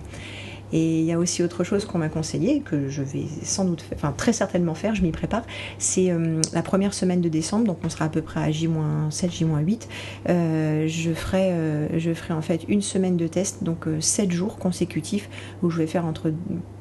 Et 0.72 1.00
il 1.00 1.04
y 1.04 1.12
a 1.12 1.18
aussi 1.18 1.42
autre 1.42 1.62
chose 1.62 1.84
qu'on 1.84 1.98
m'a 1.98 2.08
conseillé, 2.08 2.60
que 2.60 2.88
je 2.88 3.02
vais 3.02 3.26
sans 3.42 3.64
doute, 3.64 3.84
enfin 3.94 4.12
très 4.16 4.32
certainement 4.32 4.74
faire, 4.74 4.94
je 4.94 5.02
m'y 5.02 5.12
prépare, 5.12 5.42
c'est 5.78 6.10
euh, 6.10 6.40
la 6.52 6.62
première 6.62 6.94
semaine 6.94 7.20
de 7.20 7.28
décembre, 7.28 7.66
donc 7.66 7.78
on 7.84 7.88
sera 7.88 8.06
à 8.06 8.08
peu 8.08 8.22
près 8.22 8.40
à 8.40 8.50
J-7, 8.50 9.30
J-8. 9.30 9.82
je, 10.26 11.14
ferai, 11.14 11.52
je 11.96 12.14
ferai 12.14 12.34
en 12.34 12.42
fait 12.42 12.64
une 12.68 12.82
semaine 12.82 13.16
de 13.16 13.26
test, 13.26 13.62
donc 13.62 13.86
7 14.00 14.32
jours 14.32 14.56
consécutifs, 14.58 15.28
où 15.62 15.70
je 15.70 15.78
vais 15.78 15.86
faire 15.86 16.06
entre 16.06 16.32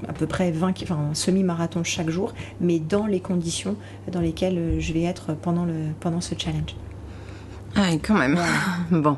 à 0.07 0.13
peu 0.13 0.25
près 0.25 0.51
20, 0.51 0.73
enfin 0.83 1.09
semi-marathon 1.13 1.83
chaque 1.83 2.09
jour, 2.09 2.33
mais 2.61 2.79
dans 2.79 3.05
les 3.05 3.19
conditions 3.19 3.75
dans 4.11 4.21
lesquelles 4.21 4.79
je 4.79 4.93
vais 4.93 5.03
être 5.03 5.33
pendant, 5.33 5.65
le, 5.65 5.73
pendant 5.99 6.21
ce 6.21 6.35
challenge. 6.37 6.75
Ah 7.75 7.89
quand 8.01 8.17
même. 8.17 8.39
bon. 8.91 9.17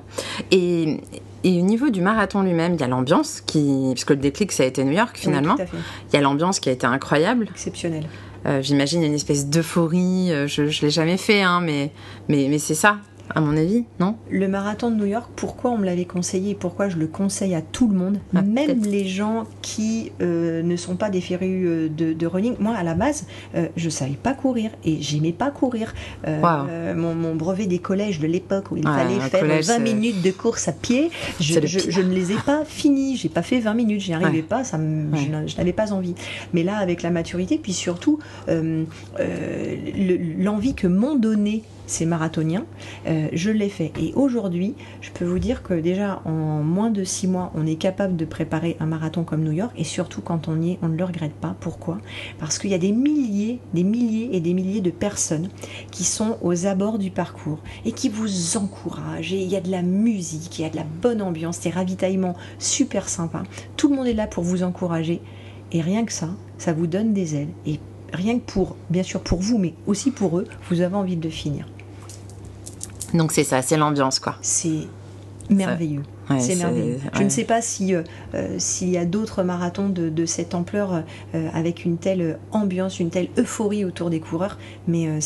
Et, 0.52 1.02
et, 1.46 1.62
au 1.62 1.66
niveau 1.66 1.90
du 1.90 2.02
marathon 2.02 2.42
lui-même, 2.42 2.74
il 2.74 2.82
y 2.82 2.84
a 2.84 2.88
l'ambiance 2.88 3.42
qui. 3.42 3.92
Parce 3.94 4.06
que 4.06 4.14
le 4.14 4.20
déclic, 4.20 4.52
ça 4.52 4.64
a 4.64 4.66
été 4.66 4.84
New 4.84 4.94
York 4.94 5.18
finalement. 5.18 5.56
Il 5.60 6.16
y 6.16 6.18
a 6.18 6.22
l'ambiance 6.22 6.60
qui 6.60 6.70
a 6.70 6.72
été 6.72 6.88
incroyable. 6.88 7.48
Exceptionnelle. 7.52 8.06
Euh, 8.46 8.62
J'imagine 8.62 9.04
une 9.04 9.14
espèce 9.14 9.48
d'euphorie. 9.48 10.32
Euh, 10.32 10.48
je 10.48 10.64
ne 10.64 10.82
l'ai 10.82 10.90
jamais 10.90 11.18
fait, 11.18 11.42
hein, 11.42 11.62
mais, 11.62 11.92
mais, 12.30 12.48
mais 12.50 12.60
c'est 12.60 12.76
ça. 12.76 12.98
À 13.34 13.42
mon 13.42 13.58
avis, 13.58 13.86
non 14.00 14.16
Le 14.30 14.48
marathon 14.48 14.92
de 14.92 14.96
New 14.96 15.06
York, 15.06 15.30
pourquoi 15.36 15.72
on 15.72 15.78
me 15.78 15.86
l'avait 15.86 16.06
conseillé 16.06 16.52
et 16.52 16.56
pourquoi 16.56 16.90
je 16.90 16.98
le 16.98 17.08
conseille 17.08 17.56
à 17.56 17.62
tout 17.62 17.88
le 17.88 17.96
monde, 17.96 18.20
Ah, 18.36 18.42
même 18.42 18.84
les 18.84 19.08
gens 19.08 19.46
qui 19.62 20.12
euh, 20.22 20.62
ne 20.62 20.76
sont 20.76 20.96
pas 20.96 21.10
des 21.10 21.22
férus 21.22 21.66
euh, 21.68 21.90
de, 21.90 22.14
de 22.14 22.28
running. 22.28 22.56
Moi, 22.60 22.74
à 22.76 22.84
la 22.84 22.94
base, 22.94 23.26
euh, 23.56 23.68
je 23.76 23.90
savais 23.90 24.18
pas 24.22 24.34
courir 24.34 24.72
et 24.84 24.98
j'aimais 25.02 25.32
pas 25.34 25.50
courir. 25.52 25.94
Euh, 26.28 26.40
Wow. 26.42 26.96
mon, 26.96 27.16
mon 27.16 27.36
brevet 27.36 27.66
des 27.66 27.80
collèges 27.80 28.20
de 28.20 28.28
l'époque 28.28 28.72
où 28.72 28.78
il 28.78 28.84
fallait 28.84 29.20
faire 29.22 29.40
collège, 29.40 29.66
20 29.68 29.74
c'est- 29.74 29.80
minutes 29.80 30.22
de 30.22 30.32
course 30.32 30.68
à 30.68 30.72
pied, 30.74 31.10
je, 31.40 31.60
ne 32.02 32.14
les 32.14 32.32
ai 32.34 32.36
pas 32.46 32.64
finis. 32.66 33.18
J'ai 33.18 33.30
pas 33.30 33.42
fait 33.42 33.60
20 33.60 33.74
minutes, 33.74 34.02
j'y 34.02 34.14
arrivais 34.14 34.38
Ouais. 34.38 34.42
pas, 34.44 34.64
ça 34.64 34.78
me- 34.78 35.12
Ouais. 35.12 35.20
je 35.26 35.32
n'a- 35.32 35.48
je 35.48 35.58
n'avais 35.58 35.74
pas 35.74 35.92
envie. 35.94 36.14
Mais 36.54 36.62
là, 36.64 36.78
avec 36.78 37.02
la 37.02 37.10
maturité, 37.10 37.58
puis 37.58 37.74
surtout 37.74 38.20
le- 39.18 40.44
l'envie 40.44 40.74
que 40.76 40.88
m'ont 40.88 41.16
donné 41.16 41.64
ces 41.88 42.06
marathoniens, 42.06 42.66
euh, 43.08 43.28
je 43.34 43.52
l'ai 43.52 43.70
fait. 43.70 43.92
Et 44.00 44.14
aujourd'hui, 44.16 44.76
je 45.02 45.12
peux 45.12 45.26
vous 45.26 45.40
dire 45.40 45.64
que 45.64 45.74
déjà 45.74 46.22
en 46.26 46.64
moins 46.64 46.90
de 46.90 47.04
six 47.04 47.28
mois, 47.28 47.52
on 47.56 47.66
est 47.66 47.76
capable 47.76 48.16
de 48.16 48.26
préparer 48.26 48.78
un 48.80 48.86
marathon 48.86 49.24
comme 49.24 49.44
New 49.44 49.52
York. 49.52 49.72
Et 49.78 49.84
surtout 49.84 50.22
quand 50.22 50.48
on 50.48 50.62
y 50.62 50.72
est, 50.72 50.80
on 50.82 50.90
ne 50.90 50.98
le 50.98 51.04
regrette 51.04 51.34
pas. 51.34 51.56
Pourquoi? 51.60 52.00
Parce 52.40 52.60
qu'il 52.60 52.72
y 52.72 52.74
a 52.74 52.80
des 52.80 52.92
milliers, 52.92 53.60
des 53.74 53.84
milliers 53.84 54.30
et 54.36 54.40
des 54.40 54.54
milliers 54.54 54.82
de 54.82 54.92
personnes 54.92 55.50
qui 55.92 56.04
sont 56.04 56.38
aux 56.42 56.66
abords 56.66 57.00
du 57.00 57.12
parcours 57.12 57.60
et 57.86 57.92
qui 57.92 58.10
vous 58.10 58.58
encouragent. 58.58 59.34
Et 59.34 59.42
il 59.42 59.50
y 59.50 59.56
a 59.56 59.62
de 59.62 59.72
la 59.72 59.82
musique, 59.82 60.60
il 60.60 60.64
y 60.64 60.66
a 60.66 60.70
de 60.70 60.76
la 60.76 60.86
bonne 61.02 61.22
ambiance, 61.22 61.60
des 61.60 61.70
ravitaillements 61.70 62.36
super 62.60 63.10
sympas. 63.10 63.44
Tout 63.78 63.90
le 63.90 63.96
monde 63.96 64.08
est 64.08 64.14
là 64.14 64.28
pour 64.28 64.44
vous 64.44 64.64
encourager. 64.64 65.22
Et 65.72 65.82
rien 65.82 66.06
que 66.06 66.14
ça, 66.14 66.30
ça 66.58 66.74
vous 66.74 66.88
donne 66.88 67.14
des 67.14 67.36
ailes. 67.36 67.50
Rien 68.14 68.40
que 68.40 68.46
pour, 68.46 68.76
bien 68.90 69.04
sûr 69.04 69.22
pour 69.22 69.40
vous, 69.40 69.58
mais 69.58 69.74
aussi 69.88 70.12
pour 70.12 70.40
eux, 70.40 70.46
vous 70.70 70.82
avez 70.82 70.96
envie 70.96 71.18
de 71.18 71.30
finir. 71.30 71.66
Donc 73.14 73.32
c'est 73.32 73.44
ça, 73.44 73.62
c'est 73.62 73.78
l'ambiance, 73.78 74.20
quoi. 74.20 74.36
C'est 74.42 74.88
merveilleux. 75.50 76.02
Ouais, 76.30 76.40
c'est 76.40 76.56
merveilleux. 76.56 76.98
Je 77.14 77.20
ouais. 77.20 77.24
ne 77.26 77.30
sais 77.30 77.44
pas 77.44 77.62
si 77.62 77.94
euh, 77.94 78.02
euh, 78.34 78.56
s'il 78.58 78.90
y 78.90 78.98
a 78.98 79.06
d'autres 79.06 79.44
marathons 79.44 79.90
de, 79.90 80.10
de 80.10 80.26
cette 80.26 80.56
ampleur 80.56 81.04
euh, 81.36 81.48
avec 81.54 81.86
une 81.86 81.98
telle 81.98 82.40
ambiance, 82.52 83.00
une 83.00 83.12
telle 83.12 83.28
euphorie 83.38 83.86
autour 83.86 84.10
des 84.10 84.20
coureurs, 84.20 84.58
mais 84.88 85.08
euh, 85.08 85.20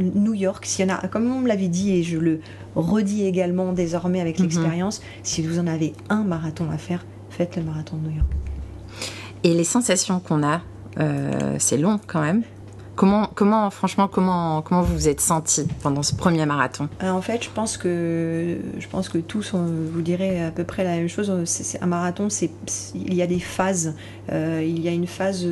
New 0.00 0.34
York, 0.34 0.66
s'il 0.66 0.88
y 0.88 0.92
en 0.92 0.96
a, 0.96 1.06
comme 1.06 1.30
on 1.30 1.38
me 1.38 1.46
l'avait 1.48 1.68
dit 1.68 1.92
et 1.92 2.02
je 2.02 2.18
le 2.18 2.40
redis 2.74 3.24
également 3.24 3.72
désormais 3.72 4.20
avec 4.20 4.38
Mhm. 4.40 4.46
l'expérience, 4.46 5.00
si 5.22 5.42
vous 5.46 5.60
en 5.60 5.68
avez 5.68 5.92
un 6.08 6.24
marathon 6.24 6.68
à 6.72 6.76
faire, 6.78 7.06
faites 7.30 7.54
le 7.56 7.62
marathon 7.62 7.96
de 7.98 8.08
New 8.08 8.16
York. 8.16 8.28
Et 9.44 9.54
les 9.54 9.64
sensations 9.64 10.18
qu'on 10.18 10.42
a, 10.42 10.60
euh, 10.98 11.56
c'est 11.58 11.78
long 11.78 11.98
quand 12.06 12.20
même. 12.20 12.42
Comment, 12.94 13.30
comment, 13.34 13.70
franchement, 13.70 14.06
comment, 14.06 14.60
comment 14.60 14.82
vous 14.82 14.92
vous 14.94 15.08
êtes 15.08 15.22
senti 15.22 15.64
pendant 15.82 16.02
ce 16.02 16.14
premier 16.14 16.44
marathon? 16.44 16.90
Euh, 17.02 17.10
En 17.10 17.22
fait, 17.22 17.42
je 17.42 17.48
pense 17.48 17.78
que 17.78 18.58
je 18.78 18.86
pense 18.86 19.08
que 19.08 19.16
tous 19.16 19.54
vous 19.54 20.02
direz 20.02 20.44
à 20.44 20.50
peu 20.50 20.62
près 20.64 20.84
la 20.84 20.90
même 20.96 21.08
chose. 21.08 21.32
C'est- 21.46 21.82
un 21.82 21.86
marathon, 21.86 22.28
c'est 22.28 22.50
il 22.94 23.14
y 23.14 23.22
a 23.22 23.26
des 23.26 23.38
phases. 23.40 23.94
Euh, 24.30 24.62
il 24.62 24.78
y 24.82 24.88
a 24.88 24.92
une 24.92 25.06
phase 25.06 25.46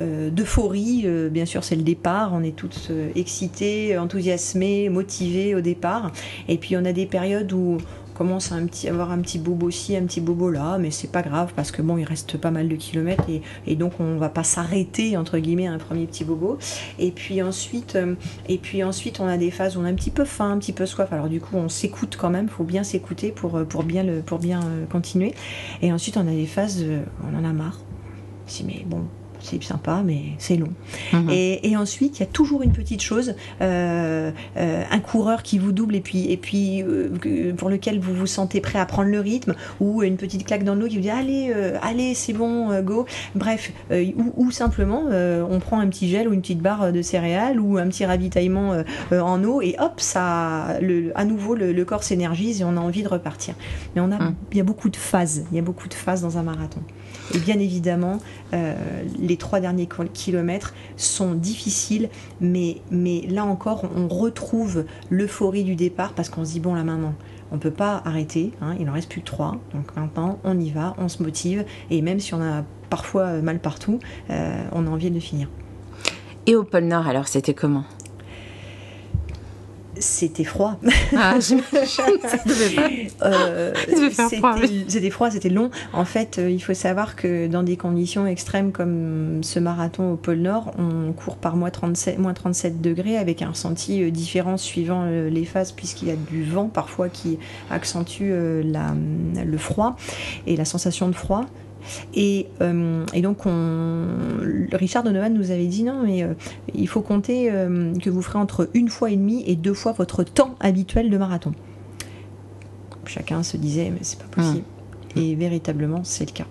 euh, 0.00 0.30
d'euphorie. 0.30 1.02
euh, 1.04 1.28
bien 1.28 1.44
sûr, 1.44 1.64
c'est 1.64 1.76
le 1.76 1.82
départ. 1.82 2.30
On 2.32 2.42
est 2.42 2.56
tous 2.56 2.88
euh, 2.90 3.10
excités, 3.14 3.98
enthousiasmés, 3.98 4.88
motivés 4.88 5.54
au 5.54 5.60
départ. 5.60 6.12
Et 6.48 6.56
puis 6.56 6.78
on 6.78 6.84
a 6.86 6.92
des 6.94 7.04
périodes 7.06 7.52
où 7.52 7.76
commence 8.16 8.52
à 8.52 8.56
avoir 8.88 9.10
un 9.10 9.18
petit 9.20 9.38
bobo 9.38 9.70
ci, 9.70 9.96
un 9.96 10.04
petit 10.04 10.20
bobo 10.20 10.50
là, 10.50 10.78
mais 10.78 10.90
c'est 10.90 11.10
pas 11.10 11.22
grave 11.22 11.52
parce 11.54 11.70
que 11.70 11.82
bon, 11.82 11.98
il 11.98 12.04
reste 12.04 12.38
pas 12.38 12.50
mal 12.50 12.68
de 12.68 12.76
kilomètres 12.76 13.24
et, 13.66 13.76
donc 13.76 14.00
on 14.00 14.16
va 14.16 14.28
pas 14.28 14.44
s'arrêter 14.44 15.16
entre 15.16 15.38
guillemets 15.38 15.66
à 15.66 15.72
un 15.72 15.78
premier 15.78 16.06
petit 16.06 16.24
bobo. 16.24 16.58
Et 16.98 17.10
puis 17.10 17.42
ensuite, 17.42 17.96
euh, 17.96 18.14
et 18.48 18.58
puis 18.58 18.82
ensuite, 18.82 19.20
on 19.20 19.26
a 19.26 19.36
des 19.36 19.50
phases 19.50 19.76
où 19.76 19.80
on 19.80 19.84
a 19.84 19.88
un 19.88 19.94
petit 19.94 20.10
peu 20.10 20.24
faim, 20.24 20.52
un 20.52 20.58
petit 20.58 20.72
peu 20.72 20.86
soif. 20.86 21.12
Alors 21.12 21.28
du 21.28 21.40
coup, 21.40 21.56
on 21.56 21.68
s'écoute 21.68 22.16
quand 22.18 22.30
même. 22.30 22.46
Il 22.46 22.50
faut 22.50 22.64
bien 22.64 22.84
s'écouter 22.84 23.32
pour, 23.32 23.56
euh, 23.56 23.64
pour 23.64 23.82
bien, 23.82 24.02
le, 24.02 24.20
pour 24.20 24.38
bien 24.38 24.60
euh, 24.62 24.86
continuer. 24.86 25.34
Et 25.82 25.92
ensuite, 25.92 26.16
on 26.16 26.26
a 26.26 26.30
des 26.30 26.46
phases, 26.46 26.82
euh, 26.82 27.02
on 27.24 27.38
en 27.38 27.48
a 27.48 27.52
marre. 27.52 27.80
Si 28.46 28.64
mais 28.64 28.84
bon, 28.86 29.02
c'est 29.46 29.62
sympa, 29.62 30.02
mais 30.04 30.20
c'est 30.38 30.56
long. 30.56 30.72
Mhm. 31.12 31.30
Et, 31.30 31.70
et 31.70 31.76
ensuite, 31.76 32.18
il 32.18 32.20
y 32.20 32.22
a 32.24 32.26
toujours 32.26 32.62
une 32.62 32.72
petite 32.72 33.00
chose, 33.00 33.34
euh, 33.62 34.30
euh, 34.56 34.84
un 34.90 35.00
coureur 35.00 35.42
qui 35.42 35.58
vous 35.58 35.72
double 35.72 35.94
et 35.94 36.00
puis, 36.00 36.30
et 36.30 36.36
puis 36.36 36.82
euh, 36.82 37.08
pour 37.56 37.70
lequel 37.70 37.98
vous 38.00 38.14
vous 38.14 38.26
sentez 38.26 38.60
prêt 38.60 38.78
à 38.78 38.84
prendre 38.86 39.08
le 39.10 39.20
rythme, 39.20 39.54
ou 39.80 40.02
une 40.02 40.16
petite 40.16 40.44
claque 40.46 40.64
dans 40.64 40.74
le 40.74 40.80
dos 40.82 40.88
qui 40.88 40.96
vous 40.96 41.02
dit 41.02 41.10
allez, 41.10 41.52
allez, 41.82 42.14
c'est 42.14 42.32
bon, 42.32 42.80
go. 42.82 43.06
Bref, 43.34 43.72
ou, 43.90 44.32
ou 44.36 44.50
simplement 44.50 45.04
on 45.06 45.58
prend 45.60 45.78
un 45.80 45.88
petit 45.88 46.08
gel 46.08 46.28
ou 46.28 46.32
une 46.32 46.40
petite 46.40 46.60
barre 46.60 46.92
de 46.92 47.02
céréales 47.02 47.60
ou 47.60 47.78
un 47.78 47.86
petit 47.86 48.04
ravitaillement 48.04 48.74
en 49.12 49.44
eau 49.44 49.62
et 49.62 49.76
hop, 49.78 49.94
ça, 50.00 50.78
le, 50.80 51.12
à 51.14 51.24
nouveau 51.24 51.54
le, 51.54 51.72
le 51.72 51.84
corps 51.84 52.02
s'énergise 52.02 52.60
et 52.60 52.64
on 52.64 52.76
a 52.76 52.80
envie 52.80 53.02
de 53.02 53.08
repartir. 53.08 53.54
Mais 53.94 54.00
on 54.00 54.10
a, 54.10 54.16
Mm. 54.16 54.34
il 54.52 54.56
y 54.58 54.60
a 54.60 54.64
beaucoup 54.64 54.88
de 54.88 54.96
phases, 54.96 55.44
il 55.52 55.56
y 55.56 55.58
a 55.58 55.62
beaucoup 55.62 55.88
de 55.88 55.94
phases 55.94 56.22
dans 56.22 56.38
un 56.38 56.42
marathon. 56.42 56.80
Et 57.34 57.38
bien 57.38 57.58
évidemment, 57.58 58.18
euh, 58.54 58.74
les 59.18 59.36
trois 59.36 59.60
derniers 59.60 59.86
kil- 59.86 60.10
kilomètres 60.12 60.74
sont 60.96 61.34
difficiles, 61.34 62.08
mais, 62.40 62.80
là 63.28 63.44
encore, 63.44 63.84
on 63.96 64.08
retrouve 64.08 64.84
l'euphorie 65.10 65.64
du 65.64 65.74
départ 65.74 66.12
parce 66.12 66.28
qu'on 66.28 66.44
se 66.44 66.52
dit, 66.52 66.60
bon, 66.60 66.74
là 66.74 66.84
maintenant, 66.84 67.14
on 67.52 67.58
peut 67.58 67.70
pas 67.70 68.02
arrêter, 68.04 68.52
hein, 68.60 68.74
il 68.80 68.88
en 68.88 68.92
reste 68.92 69.08
plus 69.08 69.20
que 69.20 69.26
trois, 69.26 69.56
donc 69.72 69.94
maintenant, 69.96 70.38
on 70.44 70.58
y 70.58 70.70
va, 70.70 70.94
on 70.98 71.08
se 71.08 71.22
motive, 71.22 71.64
et 71.90 72.02
même 72.02 72.20
si 72.20 72.34
on 72.34 72.40
a 72.42 72.64
parfois 72.90 73.40
mal 73.42 73.58
partout, 73.60 73.98
euh, 74.30 74.64
on 74.72 74.86
a 74.86 74.90
envie 74.90 75.10
de 75.10 75.20
finir. 75.20 75.48
Et 76.46 76.54
au 76.54 76.62
pôle 76.62 76.84
Nord, 76.84 77.08
alors, 77.08 77.26
c'était 77.26 77.54
comment? 77.54 77.84
C'était 79.98 80.44
froid. 80.44 80.78
ah. 81.16 81.34
Euh, 83.22 83.72
c'était- 84.28 85.10
froid. 85.10 85.30
C'était 85.30 85.48
long. 85.48 85.70
En 85.92 86.04
fait, 86.04 86.38
euh, 86.38 86.50
il 86.50 86.60
faut 86.60 86.74
savoir 86.74 87.16
que 87.16 87.46
dans 87.46 87.62
des 87.62 87.76
conditions 87.76 88.26
extrêmes 88.26 88.72
comme 88.72 89.42
ce 89.42 89.58
marathon 89.58 90.12
au 90.12 90.16
pôle 90.16 90.38
Nord, 90.38 90.72
on 90.78 91.12
court 91.12 91.36
par 91.36 91.56
moins 91.56 91.70
37, 91.70 92.18
moins 92.18 92.34
37 92.34 92.80
degrés 92.80 93.16
avec 93.16 93.42
un 93.42 93.50
ressenti 93.50 94.02
euh, 94.02 94.10
différent 94.10 94.56
suivant 94.56 95.04
les 95.06 95.44
phases 95.44 95.72
puisqu'il 95.72 96.08
y 96.08 96.10
a 96.10 96.16
du 96.16 96.44
vent 96.44 96.68
parfois 96.68 97.08
qui 97.08 97.38
accentue 97.70 98.30
la- 98.64 98.94
le 99.44 99.58
froid 99.58 99.96
et 100.46 100.56
la 100.56 100.64
sensation 100.64 101.08
de 101.08 101.14
froid. 101.14 101.46
Et, 102.14 102.46
euh, 102.60 103.04
et 103.14 103.22
donc, 103.22 103.46
on, 103.46 104.06
Richard 104.72 105.02
Donovan 105.04 105.32
nous 105.34 105.50
avait 105.50 105.66
dit 105.66 105.82
non, 105.84 106.02
mais 106.04 106.22
euh, 106.22 106.34
il 106.74 106.88
faut 106.88 107.00
compter 107.02 107.50
euh, 107.50 107.94
que 107.94 108.10
vous 108.10 108.22
ferez 108.22 108.38
entre 108.38 108.68
une 108.74 108.88
fois 108.88 109.10
et 109.10 109.16
demie 109.16 109.44
et 109.46 109.56
deux 109.56 109.74
fois 109.74 109.92
votre 109.92 110.22
temps 110.24 110.54
habituel 110.60 111.10
de 111.10 111.18
marathon. 111.18 111.52
Chacun 113.06 113.42
se 113.42 113.56
disait, 113.56 113.90
mais 113.90 114.00
c'est 114.02 114.18
pas 114.18 114.24
possible. 114.26 114.64
Et 115.14 115.34
véritablement, 115.34 116.00
c'est 116.02 116.26
le 116.28 116.32
cas. 116.34 116.46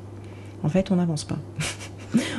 En 0.63 0.70
fait, 0.70 0.92
on 0.92 0.96
n'avance 0.96 1.24
pas. 1.25 1.38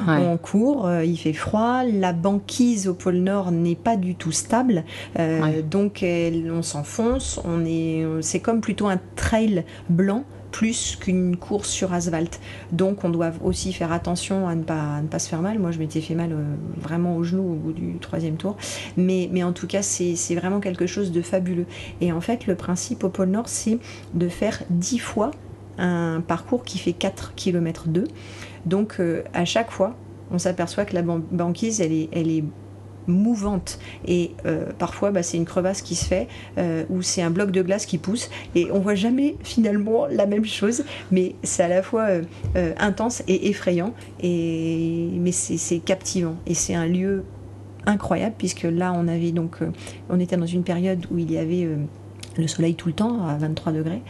Ouais. 0.08 0.16
On 0.16 0.38
court, 0.38 0.86
euh, 0.86 1.04
il 1.04 1.18
fait 1.18 1.34
froid, 1.34 1.82
la 1.84 2.14
banquise 2.14 2.88
au 2.88 2.94
pôle 2.94 3.16
Nord 3.16 3.50
n'est 3.52 3.74
pas 3.74 3.96
du 3.98 4.14
tout 4.14 4.32
stable, 4.32 4.84
euh, 5.18 5.42
Ouais. 5.42 5.62
donc 5.62 6.02
elle- 6.02 6.50
on 6.50 6.62
s'enfonce. 6.62 7.40
On 7.44 7.62
est, 7.66 8.06
c'est 8.22 8.40
comme 8.40 8.62
plutôt 8.62 8.86
un 8.86 8.98
trail 9.16 9.64
blanc 9.90 10.24
plus 10.56 10.96
qu'une 10.96 11.36
course 11.36 11.68
sur 11.68 11.92
asphalte. 11.92 12.40
Donc 12.72 13.04
on 13.04 13.10
doit 13.10 13.32
aussi 13.44 13.74
faire 13.74 13.92
attention 13.92 14.48
à 14.48 14.54
ne 14.54 14.62
pas, 14.62 15.02
ne 15.02 15.06
pas 15.06 15.18
se 15.18 15.28
faire 15.28 15.42
mal. 15.42 15.58
Moi 15.58 15.70
je 15.70 15.78
m'étais 15.78 16.00
fait 16.00 16.14
mal 16.14 16.32
euh, 16.32 16.42
vraiment 16.80 17.14
au 17.16 17.24
genou 17.24 17.42
au 17.52 17.54
bout 17.56 17.72
du 17.74 17.98
troisième 18.00 18.38
tour. 18.38 18.56
Mais, 18.96 19.28
mais 19.30 19.42
en 19.42 19.52
tout 19.52 19.66
cas 19.66 19.82
c'est 19.82 20.14
vraiment 20.34 20.60
quelque 20.60 20.86
chose 20.86 21.12
de 21.12 21.20
fabuleux. 21.20 21.66
Et 22.00 22.10
en 22.10 22.22
fait 22.22 22.46
le 22.46 22.54
principe 22.54 23.04
au 23.04 23.10
pôle 23.10 23.28
Nord 23.28 23.50
c'est 23.50 23.78
de 24.14 24.28
faire 24.30 24.62
10 24.70 24.98
fois 24.98 25.30
un 25.76 26.22
parcours 26.26 26.64
qui 26.64 26.78
fait 26.78 26.94
4 26.94 27.34
km 27.34 27.88
2. 27.88 28.04
Donc 28.64 28.96
euh, 28.98 29.24
à 29.34 29.44
chaque 29.44 29.70
fois 29.70 29.94
on 30.30 30.38
s'aperçoit 30.38 30.86
que 30.86 30.94
la 30.94 31.02
ban- 31.02 31.20
banquise 31.32 31.82
elle 31.82 31.92
est, 31.92 32.08
elle 32.12 32.30
est 32.30 32.44
mouvante. 33.06 33.78
Et 34.06 34.32
euh, 34.46 34.66
parfois 34.78 35.10
bah, 35.10 35.22
c'est 35.22 35.36
une 35.36 35.44
crevasse 35.44 35.82
qui 35.82 35.94
se 35.94 36.04
fait 36.04 36.28
euh, 36.58 36.84
ou 36.90 37.02
c'est 37.02 37.22
un 37.22 37.30
bloc 37.30 37.50
de 37.50 37.62
glace 37.62 37.86
qui 37.86 37.98
pousse. 37.98 38.30
Et 38.54 38.70
on 38.72 38.80
voit 38.80 38.94
jamais 38.94 39.36
finalement 39.42 40.06
la 40.06 40.26
même 40.26 40.44
chose. 40.44 40.84
Mais 41.10 41.34
c'est 41.42 41.62
à 41.62 41.68
la 41.68 41.82
fois 41.82 42.08
euh, 42.56 42.72
intense 42.78 43.22
et 43.28 43.48
effrayant. 43.48 43.94
Et 44.20 45.08
mais 45.12 45.32
c'est 45.32 45.78
captivant. 45.78 46.36
Et 46.46 46.54
c'est 46.54 46.74
un 46.74 46.86
lieu 46.86 47.24
incroyable 47.86 48.34
puisque 48.36 48.64
là 48.64 48.92
on 48.96 49.06
avait 49.06 49.30
donc 49.30 49.58
on 50.10 50.18
était 50.18 50.36
dans 50.36 50.46
une 50.46 50.64
période 50.64 51.06
où 51.12 51.18
il 51.18 51.30
y 51.30 51.38
avait 51.38 51.68
le 52.42 52.48
soleil 52.48 52.74
tout 52.74 52.88
le 52.88 52.94
temps 52.94 53.26
à 53.26 53.34
23 53.36 53.72
degrés 53.72 54.02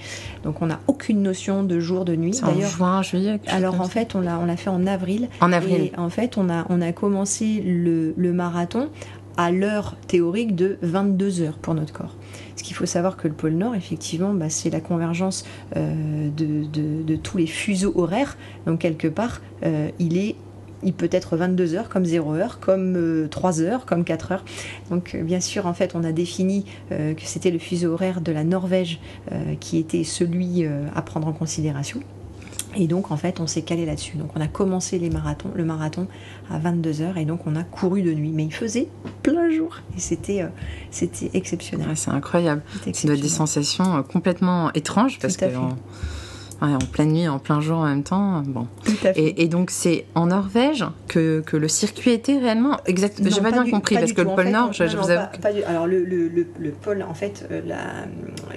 donc 0.44 0.62
on 0.62 0.66
n'a 0.66 0.80
aucune 0.86 1.22
notion 1.22 1.62
de 1.62 1.78
jour 1.80 2.04
de 2.04 2.14
nuit 2.16 2.38
d'ailleurs 2.44 2.70
juin, 2.70 3.02
juillet. 3.02 3.40
alors 3.48 3.80
en 3.80 3.88
fait 3.88 4.14
on 4.14 4.20
l'a 4.20 4.38
on 4.38 4.46
l'a 4.46 4.56
fait 4.56 4.70
en 4.70 4.86
avril 4.86 5.28
en 5.40 5.52
avril. 5.52 5.82
et 5.84 5.92
en 5.98 6.08
fait, 6.10 6.36
on 6.38 6.48
a, 6.50 6.66
on 6.68 6.80
a 6.80 6.92
commencé 6.92 7.60
le, 7.64 8.14
le 8.16 8.32
marathon 8.32 8.88
à 9.36 9.50
l'heure 9.50 9.96
théorique 10.08 10.54
de 10.54 10.78
22 10.82 11.42
heures 11.42 11.58
pour 11.58 11.74
notre 11.74 11.92
corps. 11.92 12.14
Ce 12.56 12.62
qu'il 12.62 12.74
faut 12.74 12.86
savoir 12.86 13.18
que 13.18 13.28
le 13.28 13.34
pôle 13.34 13.52
Nord, 13.52 13.74
effectivement, 13.74 14.32
bah, 14.32 14.48
c'est 14.48 14.70
la 14.70 14.80
convergence 14.80 15.44
euh, 15.76 16.30
de, 16.34 16.64
de- 16.64 17.02
de 17.02 17.16
tous 17.16 17.36
les 17.36 17.46
fuseaux 17.46 17.92
horaires. 17.96 18.38
Donc 18.66 18.78
quelque 18.80 19.08
part, 19.08 19.42
euh, 19.64 19.90
il 19.98 20.16
est 20.16 20.36
il 20.86 20.94
peut 20.94 21.08
être 21.12 21.36
22 21.36 21.74
heures, 21.74 21.88
comme 21.88 22.04
0 22.04 22.34
heure, 22.34 22.58
comme 22.60 23.28
3 23.30 23.60
heures, 23.60 23.84
comme 23.84 24.04
4 24.04 24.32
heures. 24.32 24.44
Donc 24.90 25.16
bien 25.16 25.40
sûr, 25.40 25.66
en 25.66 25.74
fait, 25.74 25.94
on 25.94 26.04
a 26.04 26.12
défini 26.12 26.64
que 26.90 27.22
c'était 27.24 27.50
le 27.50 27.58
fuseau 27.58 27.92
horaire 27.92 28.20
de 28.20 28.32
la 28.32 28.44
Norvège 28.44 29.00
qui 29.60 29.78
était 29.78 30.04
celui 30.04 30.64
à 30.94 31.02
prendre 31.02 31.26
en 31.26 31.32
considération. 31.32 32.00
Et 32.78 32.86
donc, 32.86 33.10
en 33.10 33.16
fait, 33.16 33.40
on 33.40 33.46
s'est 33.46 33.62
calé 33.62 33.86
là-dessus. 33.86 34.16
Donc, 34.16 34.30
on 34.36 34.40
a 34.40 34.48
commencé 34.48 34.98
les 34.98 35.08
marathons, 35.08 35.50
le 35.54 35.64
marathon 35.64 36.06
à 36.50 36.58
22h 36.58 37.16
et 37.16 37.24
donc 37.24 37.40
on 37.46 37.56
a 37.56 37.62
couru 37.62 38.02
de 38.02 38.12
nuit. 38.12 38.32
Mais 38.32 38.44
il 38.44 38.52
faisait 38.52 38.88
plein 39.22 39.50
jour 39.50 39.80
et 39.96 40.00
c'était 40.00 40.42
euh, 40.42 40.48
c'était 40.90 41.30
exceptionnel. 41.34 41.88
c'est 41.96 42.10
incroyable. 42.10 42.62
C'est 42.92 43.06
des 43.06 43.28
sensations 43.28 43.96
euh, 43.96 44.02
complètement 44.02 44.72
étranges 44.74 45.18
parce 45.18 45.36
que 45.36 45.46
en 46.60 46.78
pleine 46.78 47.12
nuit, 47.12 47.28
en 47.28 47.38
plein 47.38 47.60
jour 47.60 47.78
en 47.78 47.86
même 47.86 48.02
temps. 48.02 48.42
Bon. 48.46 48.66
Et, 49.14 49.48
donc 49.48 49.70
c'est 49.70 50.06
en 50.14 50.26
Norvège 50.26 50.84
que, 51.08 51.42
que, 51.44 51.56
le 51.56 51.68
circuit 51.68 52.12
était 52.12 52.38
réellement 52.38 52.78
exact. 52.86 53.20
J'ai 53.22 53.40
pas, 53.40 53.50
bien 53.50 53.68
compris 53.68 53.96
parce 53.96 54.12
que 54.12 54.22
le 54.22 54.28
pôle 54.28 54.48
Nord, 54.48 54.72
je, 54.72 54.84
vous 54.84 55.10
avoue. 55.10 55.26
Alors 55.66 55.86
le, 55.86 56.04
le, 56.04 56.28
le, 56.28 56.70
pôle, 56.70 57.02
en 57.02 57.14
fait, 57.14 57.46
euh, 57.50 57.60
la, 57.66 58.06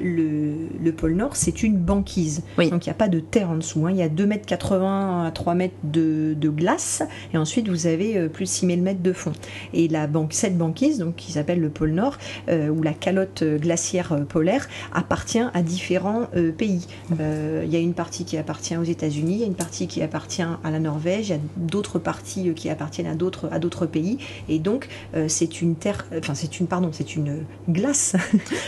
le, 0.02 0.92
pôle 0.92 1.14
Nord, 1.14 1.36
c'est 1.36 1.64
une 1.64 1.78
banquise. 1.78 2.44
Donc 2.58 2.86
il 2.86 2.90
n'y 2.90 2.92
a 2.92 2.96
pas 2.96 3.08
de 3.08 3.20
terre 3.20 3.50
en 3.50 3.56
dessous. 3.56 3.86
Hein. 3.86 3.92
Il 3.92 3.98
y 3.98 4.02
a 4.02 4.10
2,80 4.10 4.76
m 4.76 5.26
à 5.28 5.32
3 5.32 5.54
mètres 5.56 5.76
de, 5.84 6.34
de, 6.38 6.50
glace 6.50 7.04
et 7.34 7.38
ensuite 7.38 7.68
vous 7.68 7.88
avez 7.88 8.18
euh, 8.18 8.28
plus 8.28 8.46
de 8.46 8.50
6000 8.50 8.82
mètres 8.82 9.04
de 9.04 9.14
fond. 9.14 9.34
Et 9.74 9.88
la 9.88 10.08
banque, 10.08 10.34
cette 10.34 10.58
banquise, 10.58 11.00
donc 11.00 11.16
qui 11.16 11.34
s'appelle 11.34 11.60
le 11.60 11.70
pôle 11.70 11.92
Nord, 11.92 12.18
euh, 12.50 12.70
ou 12.70 12.82
la 12.82 12.94
calotte 12.94 13.44
glaciaire 13.44 14.26
polaire, 14.28 14.68
appartient 14.94 15.44
à 15.54 15.62
différents 15.62 16.28
pays. 16.58 16.88
Il 17.12 17.70
y 17.70 17.76
a 17.76 17.80
une 17.80 17.89
une 17.90 17.96
partie 17.96 18.24
qui 18.24 18.38
appartient 18.38 18.78
aux 18.78 18.84
États-Unis, 18.84 19.34
il 19.34 19.40
y 19.40 19.44
a 19.44 19.48
une 19.48 19.56
partie 19.56 19.88
qui 19.88 20.04
appartient 20.04 20.44
à 20.44 20.72
la 20.72 20.80
Norvège, 20.80 21.30
il 21.30 21.32
y 21.32 21.36
a 21.36 21.40
d'autres 21.58 21.98
parties 21.98 22.50
euh, 22.50 22.54
qui 22.54 22.70
appartiennent 22.70 23.08
à 23.08 23.16
d'autres 23.16 23.50
à 23.52 23.58
d'autres 23.58 23.88
pays. 23.88 24.20
Et 24.48 24.60
donc 24.60 24.88
euh, 25.16 25.26
c'est 25.28 25.62
une 25.62 25.76
terre, 25.76 26.06
enfin 26.16 26.36
c'est 26.36 26.60
une 26.60 26.68
pardon, 26.68 26.92
c'est 26.94 27.16
une 27.16 27.46
glace 27.68 28.16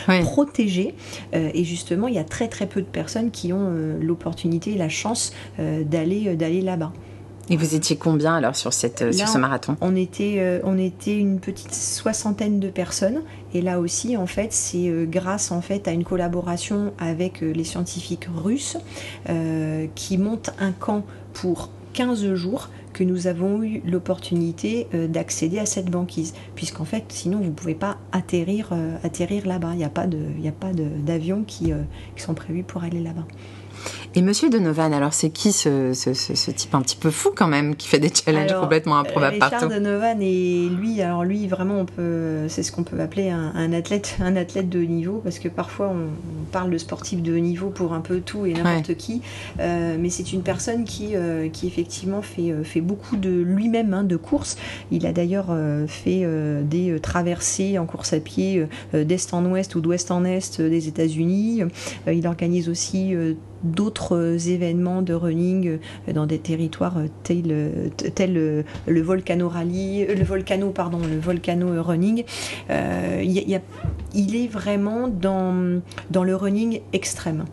protégée. 0.23 0.95
Euh, 1.35 1.51
et 1.53 1.63
justement, 1.63 2.07
il 2.07 2.15
y 2.15 2.19
a 2.19 2.23
très 2.23 2.47
très 2.47 2.65
peu 2.65 2.81
de 2.81 2.87
personnes 2.87 3.29
qui 3.29 3.53
ont 3.53 3.71
l'opportunité 4.01 4.71
et 4.71 4.77
la 4.77 4.89
chance 4.89 5.33
d'aller 5.59 6.35
d'aller 6.35 6.61
là-bas. 6.61 6.91
Et 7.49 7.57
vous 7.57 7.75
étiez 7.75 7.97
combien 7.97 8.35
alors 8.35 8.55
sur, 8.55 8.71
cette, 8.71 9.13
sur 9.13 9.27
ce 9.27 9.37
marathon? 9.37 9.75
on 9.81 9.95
était, 9.95 10.35
euh, 10.37 10.59
on 10.63 10.77
était 10.77 11.17
une 11.17 11.39
petite 11.39 11.73
soixantaine 11.73 12.59
de 12.59 12.69
personnes. 12.69 13.21
Et 13.53 13.61
là 13.61 13.79
aussi, 13.79 14.15
en 14.15 14.27
fait, 14.27 14.53
c'est 14.53 14.87
euh, 14.87 15.05
grâce 15.05 15.51
en 15.51 15.61
fait 15.61 15.87
à 15.87 15.91
une 15.91 16.03
collaboration 16.03 16.93
avec 16.99 17.43
euh, 17.43 17.51
les 17.51 17.63
scientifiques 17.63 18.27
russes 18.33 18.77
qui 19.95 20.17
montent 20.17 20.51
un 20.59 20.71
camp 20.71 21.03
pour 21.33 21.69
15 21.93 22.33
jours 22.35 22.69
que 22.93 23.03
nous 23.03 23.27
avons 23.27 23.63
eu 23.63 23.81
l'opportunité 23.85 24.87
d'accéder 25.09 25.59
à 25.59 25.65
cette 25.65 25.89
banquise. 25.89 26.33
Puisqu'en 26.55 26.85
fait, 26.85 27.05
sinon, 27.09 27.39
vous 27.39 27.45
ne 27.45 27.51
pouvez 27.51 27.75
pas 27.75 27.97
atterrir, 28.11 28.69
atterrir 29.03 29.47
là-bas. 29.47 29.71
Il 29.73 29.77
n'y 29.77 29.83
a 29.83 29.89
pas 29.89 30.07
d'avions 30.73 31.43
qui, 31.43 31.71
qui 32.15 32.21
sont 32.21 32.33
prévus 32.33 32.63
pour 32.63 32.83
aller 32.83 33.01
là-bas. 33.01 33.25
Et 34.13 34.21
Monsieur 34.21 34.49
Donovan, 34.49 34.93
alors 34.93 35.13
c'est 35.13 35.29
qui 35.29 35.53
ce, 35.53 35.93
ce, 35.93 36.51
type 36.51 36.75
un 36.75 36.81
petit 36.81 36.97
peu 36.97 37.11
fou 37.11 37.29
quand 37.33 37.47
même 37.47 37.77
qui 37.77 37.87
fait 37.87 37.99
des 37.99 38.11
challenges 38.13 38.53
complètement 38.59 38.97
improbables 38.97 39.35
Richard 39.35 39.51
partout? 39.51 39.69
Donovan 39.69 40.21
et 40.21 40.67
lui, 40.67 41.01
alors 41.01 41.23
lui 41.23 41.47
vraiment 41.47 41.79
on 41.79 41.85
peut, 41.85 42.47
c'est 42.49 42.61
ce 42.61 42.73
qu'on 42.73 42.83
peut 42.83 42.99
appeler 42.99 43.29
un, 43.29 43.71
athlète, 43.71 44.17
un 44.19 44.35
athlète 44.35 44.67
de 44.67 44.79
haut 44.79 44.87
niveau 44.87 45.21
parce 45.23 45.39
que 45.39 45.47
parfois 45.47 45.93
on, 45.95 46.09
parle 46.51 46.69
de 46.69 46.77
sportif 46.77 47.21
de 47.21 47.33
haut 47.33 47.39
niveau 47.39 47.69
pour 47.69 47.93
un 47.93 48.01
peu 48.01 48.19
tout 48.19 48.45
et 48.45 48.53
n'importe 48.53 48.95
qui, 48.95 49.21
euh, 49.59 49.97
mais 49.99 50.09
c'est 50.09 50.33
une 50.33 50.43
personne 50.43 50.83
qui, 50.83 51.15
euh, 51.15 51.49
qui 51.49 51.67
effectivement 51.67 52.21
fait, 52.21 52.51
euh, 52.51 52.63
fait 52.63 52.81
beaucoup 52.81 53.17
de 53.17 53.29
lui-même 53.29 53.93
hein, 53.93 54.03
de 54.03 54.17
courses. 54.17 54.57
Il 54.91 55.05
a 55.05 55.13
d'ailleurs 55.13 55.55
fait 55.87 56.25
des 56.63 56.99
traversées 56.99 57.77
en 57.77 57.85
course 57.85 58.13
à 58.13 58.19
pied 58.19 58.65
d'est 58.93 59.33
en 59.33 59.45
ouest 59.45 59.75
ou 59.75 59.81
d'ouest 59.81 60.11
en 60.11 60.25
est 60.25 60.61
des 60.61 60.87
États-Unis. 60.87 61.63
il 62.07 62.27
organise 62.27 62.69
aussi 62.69 63.15
d'autres 63.63 64.49
événements 64.49 65.01
de 65.01 65.13
running 65.13 65.77
dans 66.13 66.25
des 66.25 66.39
territoires 66.39 66.97
euh, 66.97 67.07
tels, 67.23 68.37
euh, 68.37 68.63
le 68.87 69.01
volcano 69.01 69.51
le 69.51 70.23
volcano 70.23 70.69
pardon, 70.71 70.99
le 70.99 71.19
volcano 71.19 71.81
running. 71.81 72.23
il 72.69 74.35
est 74.35 74.47
vraiment 74.47 75.07
dans, 75.07 75.81
dans 76.09 76.23
le 76.23 76.35
running 76.41 76.81
extrême. 76.93 77.45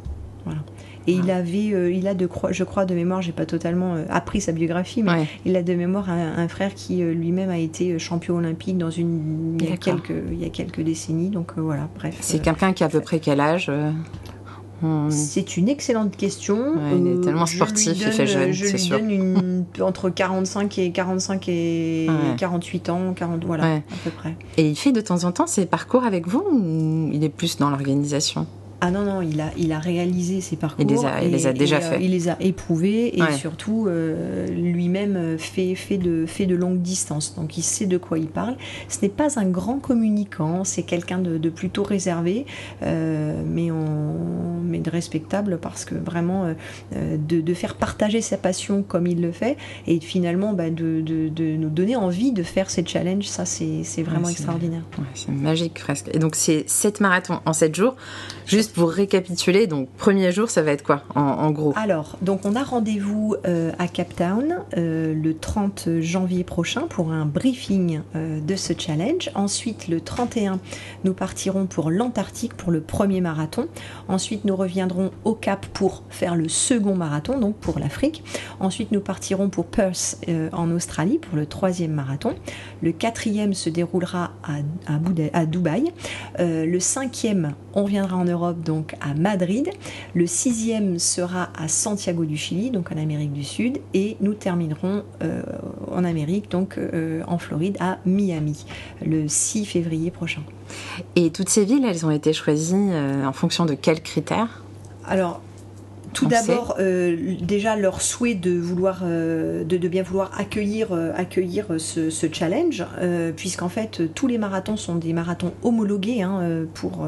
Et 1.07 1.12
il 1.12 1.31
avait, 1.31 1.92
il 1.94 2.07
a 2.07 2.14
de, 2.14 2.29
je 2.51 2.64
crois 2.64 2.85
de 2.85 2.94
mémoire, 2.94 3.22
j'ai 3.22 3.33
pas 3.33 3.46
totalement 3.46 3.96
appris 4.11 4.42
sa 4.42 4.53
biographie, 4.53 5.03
mais 5.03 5.27
il 5.46 5.57
a 5.57 5.62
de 5.62 5.74
mémoire 5.74 6.11
un, 6.11 6.48
frère 6.48 6.74
qui 6.74 6.96
lui-même 6.96 7.51
a 7.51 7.59
été 7.59 7.98
champion 7.98 8.37
olympique 8.37 8.77
dans 8.77 8.90
une, 8.90 9.59
il 9.61 9.70
y 9.70 9.72
a 9.72 9.77
quelques, 9.77 10.12
il 10.31 10.38
y 10.40 10.44
a 10.44 10.51
quelques 10.51 10.81
décennies. 10.81 11.31
Donc 11.31 11.53
voilà, 11.57 11.88
bref. 11.96 12.16
C'est 12.20 12.40
quelqu'un 12.40 12.72
qui 12.72 12.83
a 12.83 12.87
à 12.87 12.90
peu 12.90 13.01
près 13.01 13.20
quel 13.20 13.40
âge. 13.40 13.70
C'est 15.11 15.57
une 15.57 15.68
excellente 15.68 16.16
question. 16.16 16.74
il 16.94 17.07
est 17.07 17.20
tellement 17.20 17.46
sportif, 17.46 17.94
il 17.96 18.12
fait 18.12 18.27
jeune, 18.27 18.53
Je 18.53 18.66
lui 18.66 18.88
donne 18.88 19.11
une, 19.11 19.64
entre 19.81 20.11
45 20.11 20.79
et 20.79 20.92
45 20.92 21.48
et 21.48 22.07
48 22.37 22.88
ans, 22.90 23.12
40, 23.14 23.44
voilà, 23.44 23.64
à 23.64 23.81
peu 24.05 24.11
près. 24.11 24.37
Et 24.57 24.68
il 24.68 24.77
fait 24.77 24.92
de 24.92 25.01
temps 25.01 25.24
en 25.24 25.33
temps 25.33 25.46
ses 25.46 25.66
parcours 25.66 26.05
avec 26.05 26.29
vous 26.29 26.44
ou 26.51 27.11
il 27.12 27.24
est 27.24 27.29
plus 27.29 27.57
dans 27.57 27.70
l'organisation? 27.70 28.46
Ah 28.81 28.93
non, 28.93 29.05
non, 29.05 29.23
il 29.23 29.41
a, 29.41 29.51
il 29.57 29.73
a 29.73 29.81
réalisé 29.81 30.41
ses 30.41 30.55
parcours. 30.55 30.85
Il 30.88 30.95
les 30.95 31.05
a, 31.05 31.23
il 31.23 31.33
les 31.33 31.47
a 31.49 31.53
déjà 31.53 31.81
fait. 31.81 31.99
il 32.01 32.12
les 32.12 32.29
a 32.29 32.37
éprouvés 32.41 33.19
et 33.19 33.33
surtout 33.33 33.87
euh, 33.88 34.47
lui-même 34.47 35.37
fait, 35.37 35.75
fait, 35.75 35.99
de, 35.99 36.27
fait 36.27 36.47
de 36.47 36.55
longue 36.55 36.81
distance. 36.81 37.35
Donc 37.35 37.59
il 37.59 37.62
sait 37.62 37.87
de 37.87 37.99
quoi 37.99 38.21
il 38.21 38.29
parle. 38.29 38.57
Ce 38.88 38.99
n'est 39.03 39.09
pas 39.09 39.38
un 39.41 39.47
grand 39.47 39.81
communicant, 39.81 40.62
c'est 40.62 40.85
quelqu'un 40.85 41.19
de, 41.19 41.49
plutôt 41.49 41.83
réservé, 41.83 42.47
euh, 42.83 43.43
mais, 43.45 43.73
on, 43.73 44.61
mais 44.62 44.79
de 44.79 44.91
respectable 44.91 45.59
parce 45.61 45.85
que 45.85 45.97
vraiment 45.97 46.55
euh, 46.95 47.17
de, 47.17 47.55
faire 47.55 47.75
partager 47.75 48.21
sa 48.21 48.37
passion 48.37 48.85
comme 48.85 49.09
il 49.09 49.21
le 49.21 49.33
fait 49.33 49.57
et 49.88 49.99
finalement 49.99 50.53
bah, 50.53 50.71
de, 50.71 51.01
de, 51.01 51.57
nous 51.57 51.71
donner 51.71 51.97
envie 51.97 52.31
de 52.31 52.45
faire 52.45 52.71
ces 52.71 52.87
challenges, 52.87 53.27
ça 53.27 53.45
c'est 53.45 54.03
vraiment 54.05 54.29
extraordinaire. 54.29 54.83
c'est 55.14 55.33
magique 55.33 55.75
presque. 55.75 56.11
Et 56.14 56.21
donc 56.21 56.37
c'est 56.37 56.69
7 56.69 57.01
marathons 57.01 57.41
en 57.45 57.53
7 57.53 57.75
jours. 57.75 57.97
Juste 58.47 58.67
pour 58.74 58.90
récapituler, 58.90 59.66
donc 59.66 59.88
premier 59.96 60.33
jour, 60.33 60.50
ça 60.50 60.62
va 60.62 60.72
être 60.72 60.83
quoi 60.83 61.02
en, 61.14 61.50
gros? 61.50 61.72
Alors, 61.76 62.16
donc 62.22 62.44
on 62.44 62.54
a 62.54 62.62
rendez-vous 62.62 63.37
euh, 63.46 63.72
à 63.78 63.88
Cape 63.88 64.14
Town 64.14 64.59
euh, 64.76 65.14
le 65.14 65.37
30 65.37 66.00
janvier 66.00 66.44
prochain 66.44 66.83
pour 66.88 67.11
un 67.11 67.24
briefing 67.24 68.00
euh, 68.14 68.40
de 68.40 68.57
ce 68.57 68.72
challenge. 68.76 69.31
Ensuite, 69.35 69.88
le 69.88 70.00
31, 70.00 70.61
nous 71.04 71.14
partirons 71.14 71.66
pour 71.66 71.90
l'Antarctique 71.90 72.54
pour 72.54 72.70
le 72.70 72.81
premier 72.81 73.20
marathon. 73.20 73.68
Ensuite, 74.09 74.44
nous 74.44 74.57
reviendrons 74.57 75.11
au 75.24 75.35
Cap 75.35 75.66
pour 75.66 76.02
faire 76.11 76.37
le 76.37 76.48
second 76.48 76.94
marathon, 76.94 77.38
donc 77.38 77.57
pour 77.57 77.78
l'Afrique. 77.78 78.22
Ensuite, 78.61 78.92
nous 78.92 79.00
partirons 79.00 79.48
pour 79.48 79.66
Perth 79.66 80.18
en 80.52 80.70
Australie 80.70 81.18
pour 81.18 81.37
le 81.37 81.46
troisième 81.46 81.92
marathon. 81.92 82.35
Le 82.83 82.92
quatrième 82.92 83.54
se 83.54 83.70
déroulera 83.70 84.33
à, 84.42 84.59
à, 84.92 84.98
à 85.33 85.46
Dubaï. 85.46 85.92
le 86.38 86.81
cinquième, 86.81 87.54
on 87.74 87.85
reviendra 87.85 88.16
en 88.16 88.24
Europe 88.24 88.58
donc 88.64 88.94
à 89.01 89.14
Madrid. 89.14 89.71
Le 90.14 90.27
sixième 90.27 90.99
sera 90.99 91.51
à 91.59 91.68
Santiago 91.68 92.25
du 92.25 92.37
Chili, 92.37 92.71
donc 92.71 92.92
en 92.92 92.97
Amérique 92.99 93.33
du 93.33 93.44
Sud. 93.44 93.79
Et 93.94 94.16
nous 94.21 94.35
terminerons 94.35 95.05
euh, 95.23 95.42
en 95.90 96.05
Amérique, 96.05 96.51
donc 96.51 96.79
euh, 96.79 97.23
en 97.27 97.38
Floride, 97.38 97.77
à 97.81 97.99
Miami, 98.05 98.64
le 99.05 99.29
6 99.29 99.64
février 99.64 100.11
prochain. 100.11 100.42
Et 101.16 101.31
toutes 101.31 101.49
ces 101.49 101.64
villes, 101.64 101.85
elles 101.85 102.05
ont 102.05 102.11
été 102.11 102.33
choisies 102.33 102.75
euh, 102.77 103.25
en 103.25 103.33
fonction 103.33 103.64
de 103.64 103.75
quels 103.75 104.03
critères? 104.03 104.62
Alors, 105.07 105.40
tout 106.18 106.26
d'abord, 106.26 106.74
euh, 106.81 107.37
déjà 107.40 107.76
leur 107.76 108.02
souhait 108.02 108.35
de 108.35 108.50
vouloir, 108.50 109.02
euh, 109.04 109.62
de, 109.62 109.76
bien 109.87 110.02
vouloir 110.02 110.33
accueillir, 110.37 110.88
euh, 110.90 111.12
accueillir 111.14 111.66
ce, 111.78 112.11
challenge, 112.33 112.85
puisqu'en 113.37 113.68
fait 113.68 114.02
tous 114.14 114.26
les 114.26 114.37
marathons 114.37 114.76
sont 114.76 114.96
des 114.96 115.12
marathons 115.12 115.52
homologués 115.62 116.22
hein, 116.22 116.66
pour, 116.74 117.07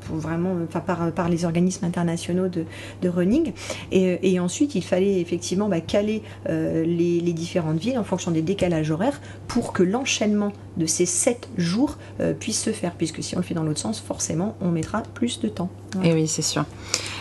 pour 0.00 0.16
vraiment, 0.16 0.54
par, 0.72 1.12
par 1.12 1.28
les 1.28 1.44
organismes 1.44 1.84
internationaux 1.84 2.48
de, 2.48 3.08
running. 3.08 3.52
Et, 3.92 4.40
ensuite, 4.40 4.74
il 4.74 4.82
fallait 4.82 5.20
effectivement 5.20 5.68
bah, 5.68 5.80
caler 5.80 6.22
les, 6.48 7.20
les, 7.20 7.32
différentes 7.32 7.78
villes 7.78 7.98
en 7.98 8.04
fonction 8.04 8.30
des 8.30 8.42
décalages 8.42 8.90
horaires 8.90 9.20
pour 9.46 9.72
que 9.72 9.82
l'enchaînement 9.82 10.52
de 10.76 10.86
ces 10.86 11.06
sept 11.06 11.48
jours 11.56 11.98
puisse 12.40 12.60
se 12.62 12.70
faire, 12.70 12.94
puisque 12.94 13.22
si 13.22 13.36
on 13.36 13.38
le 13.38 13.44
fait 13.44 13.54
dans 13.54 13.64
l'autre 13.64 13.80
sens, 13.80 14.00
forcément, 14.00 14.56
on 14.60 14.70
mettra 14.70 15.02
plus 15.14 15.40
de 15.40 15.48
temps. 15.48 15.70
Et 16.02 16.12
oui, 16.12 16.28
c'est 16.28 16.42
sûr. 16.42 16.64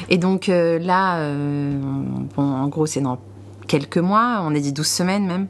Et 0.10 0.18
donc 0.18 0.48
là, 0.48 1.20
euh, 1.20 1.80
bon, 2.36 2.44
en 2.44 2.68
gros, 2.68 2.86
c'est 2.86 3.02
dans 3.02 3.20
quelques 3.66 3.98
mois, 3.98 4.42
on 4.44 4.56
a 4.56 4.60
dit 4.60 4.72
12 4.72 4.86
semaines 4.86 5.26
même. 5.26 5.48